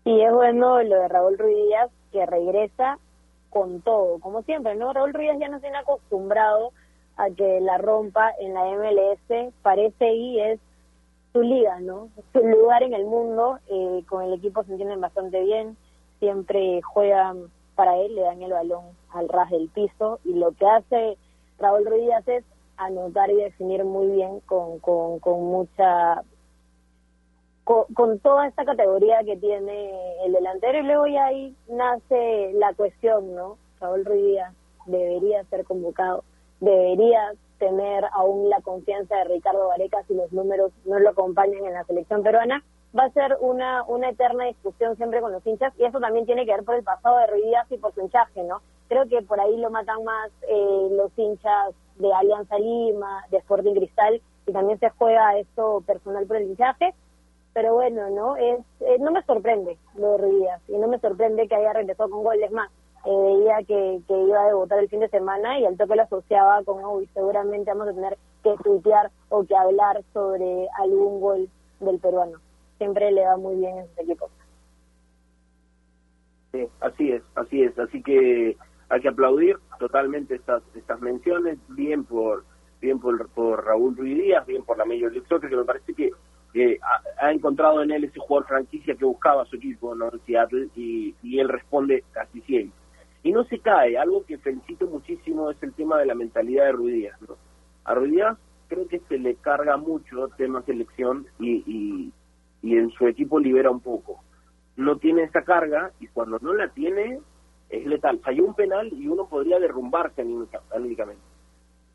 [0.02, 2.98] Sí, es bueno lo de Raúl Ruiz Díaz, que regresa
[3.50, 4.94] con todo, como siempre, ¿no?
[4.94, 6.72] Raúl Ruiz ya nos tiene acostumbrado
[7.18, 10.58] a que la rompa en la MLS, parece y es
[11.34, 12.08] su liga, ¿no?
[12.32, 15.76] Su lugar en el mundo, eh, con el equipo se entienden bastante bien,
[16.18, 20.66] siempre juegan para él, le dan el balón al ras del piso y lo que
[20.66, 21.18] hace
[21.59, 22.44] Raúl Ruiz es
[22.76, 26.22] anotar y definir muy bien con, con, mucha
[27.64, 29.90] con, toda esta categoría que tiene
[30.24, 33.59] el delantero y luego ya ahí nace la cuestión, ¿no?
[33.80, 34.38] Raúl Ruiz
[34.86, 36.24] debería ser convocado,
[36.61, 41.72] debería tener aún la confianza de Ricardo Vareca si los números no lo acompañan en
[41.72, 42.62] la selección peruana.
[42.99, 46.47] Va a ser una, una eterna discusión siempre con los hinchas y eso también tiene
[46.47, 48.62] que ver por el pasado de Ruiz y por su hinchaje, ¿no?
[48.88, 53.74] Creo que por ahí lo matan más eh, los hinchas de Alianza Lima, de Sporting
[53.74, 56.94] Cristal y también se juega esto personal por el hinchaje
[57.57, 58.36] pero bueno, ¿no?
[58.36, 62.11] Es, eh, no me sorprende lo de Ruidías y no me sorprende que haya regresado
[62.11, 62.70] con goles más.
[63.07, 66.03] Eh, veía que, que iba a debutar el fin de semana y al toque lo
[66.03, 71.49] asociaba con, uy, seguramente vamos a tener que tuitear o que hablar sobre algún gol
[71.80, 72.40] del peruano.
[72.78, 74.30] Siempre le va muy bien en sus equipos.
[76.52, 77.78] Sí, así es, así es.
[77.78, 78.56] Así que
[78.88, 82.44] hay que aplaudir totalmente estas estas menciones, bien por
[82.80, 86.10] bien por, por Raúl Ruiz bien por la Major League Soccer, que me parece que
[87.20, 90.10] ha, encontrado en él ese jugador franquicia que buscaba su equipo, ¿no?
[90.24, 92.78] Seattle, y, y él responde casi siempre.
[93.22, 96.72] Y no se cae, algo que felicito muchísimo es el tema de la mentalidad de
[96.72, 97.36] Ruidías, ¿no?
[97.84, 102.12] A Ruidías creo que se le carga mucho tema selección y, y,
[102.66, 104.20] y en su equipo libera un poco.
[104.76, 107.20] No tiene esa carga y cuando no la tiene
[107.70, 108.20] es letal.
[108.20, 110.22] Falló un penal y uno podría derrumbarse
[110.74, 111.22] anímicamente.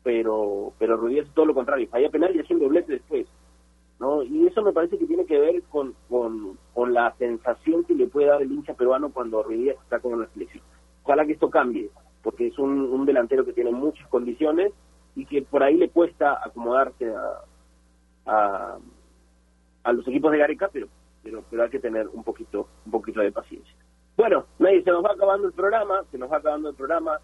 [0.02, 3.28] Pero, pero es todo lo contrario, falla penal y hace un doblete después
[4.02, 4.24] ¿no?
[4.24, 8.26] Y eso me parece que tiene que ver con, con, la sensación que le puede
[8.26, 10.64] dar el hincha peruano cuando Ruiz está con la selección.
[11.04, 11.88] Ojalá que esto cambie,
[12.20, 14.72] porque es un, delantero que tiene muchas condiciones
[15.14, 17.12] y que por ahí le cuesta acomodarse
[18.26, 18.76] a,
[19.90, 20.86] los equipos de Gareca, pero,
[21.22, 23.74] pero, pero hay que tener un poquito, un poquito de paciencia.
[24.16, 27.18] Bueno, nadie, se nos va acabando el programa, se nos va acabando el programa.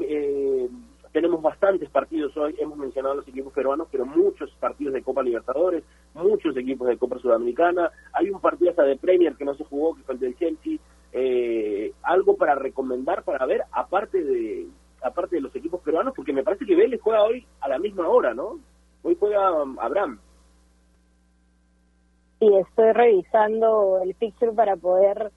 [0.00, 0.68] Eh,
[1.12, 5.84] tenemos bastantes partidos hoy, hemos mencionado los equipos peruanos, pero muchos partidos de Copa Libertadores,
[6.14, 9.94] muchos equipos de Copa Sudamericana, hay un partido hasta de Premier que no se jugó,
[9.94, 10.78] que fue el del Chelsea,
[11.12, 14.68] eh, algo para recomendar, para ver, aparte de
[15.02, 18.08] aparte de los equipos peruanos, porque me parece que Vélez juega hoy a la misma
[18.08, 18.60] hora, ¿no?
[19.02, 20.20] Hoy juega um, Abraham.
[22.40, 25.30] Y estoy revisando el fixture para poder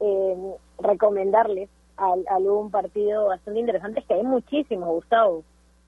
[0.00, 5.44] eh, recomendarles algún partido bastante interesante, es que hay muchísimos, Gustavo.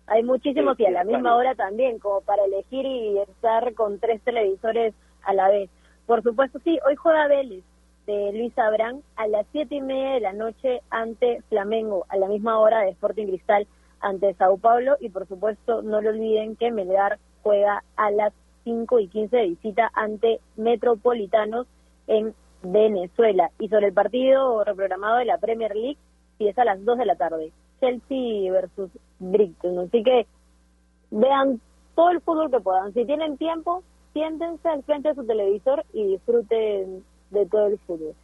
[0.07, 4.23] Hay muchísimos y a la misma hora también, como para elegir y estar con tres
[4.23, 5.69] televisores a la vez.
[6.07, 7.63] Por supuesto, sí, hoy juega Vélez
[8.07, 12.27] de Luis Abrán a las siete y media de la noche ante Flamengo, a la
[12.27, 13.67] misma hora de Sporting Cristal
[14.01, 18.33] ante Sao Paulo y por supuesto no lo olviden que Melgar juega a las
[18.69, 21.67] cinco y quince de visita ante Metropolitanos
[22.07, 23.51] en Venezuela.
[23.59, 25.97] Y sobre el partido reprogramado de la Premier League,
[26.37, 27.51] si a las 2 de la tarde.
[27.81, 29.79] Chelsea versus Brighton.
[29.79, 30.27] Así que
[31.11, 31.61] vean
[31.95, 32.93] todo el fútbol que puedan.
[32.93, 38.15] Si tienen tiempo, siéntense al frente de su televisor y disfruten de todo el fútbol.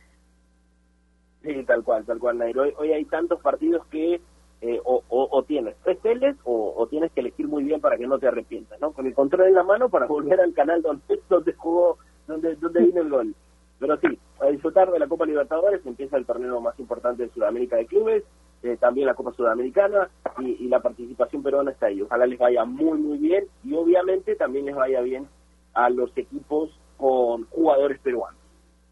[1.42, 2.64] Sí, tal cual, tal cual, Nairo.
[2.76, 4.20] Hoy, hay tantos partidos que
[4.60, 8.18] eh, o, o, tienes tres teles o, tienes que elegir muy bien para que no
[8.18, 8.92] te arrepientas, ¿no?
[8.92, 12.80] Con el control en la mano para volver al canal donde, donde jugó, donde, donde
[12.80, 13.34] vino el gol.
[13.78, 17.76] Pero sí, a disfrutar de la Copa Libertadores, empieza el torneo más importante de Sudamérica
[17.76, 18.24] de clubes,
[18.62, 22.00] eh, también la Copa Sudamericana y, la participación peruana está ahí.
[22.00, 25.28] Ojalá les vaya muy, muy bien y obviamente también les vaya bien
[25.74, 28.40] a los equipos con jugadores peruanos.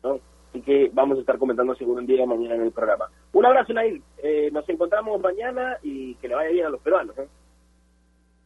[0.02, 0.20] ¿no?
[0.52, 3.08] Así que vamos a estar comentando seguro un día mañana en el programa.
[3.32, 4.02] Un abrazo, Nair.
[4.18, 7.16] Eh, nos encontramos mañana y que le vaya bien a los peruanos.
[7.16, 7.26] ¿eh?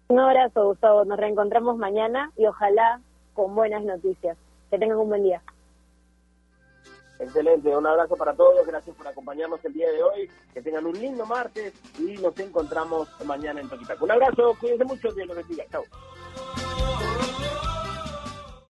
[0.06, 1.04] Un abrazo, Gustavo.
[1.04, 3.00] Nos reencontramos mañana y ojalá
[3.34, 4.38] con buenas noticias.
[4.70, 5.42] Que tengan un buen día.
[7.18, 10.92] Excelente, un abrazo para todos, gracias por acompañarnos el día de hoy, que tengan un
[10.92, 14.04] lindo martes y nos encontramos mañana en Toquitaco.
[14.04, 15.82] Un abrazo, cuídense mucho, Dios los bendiga, chao.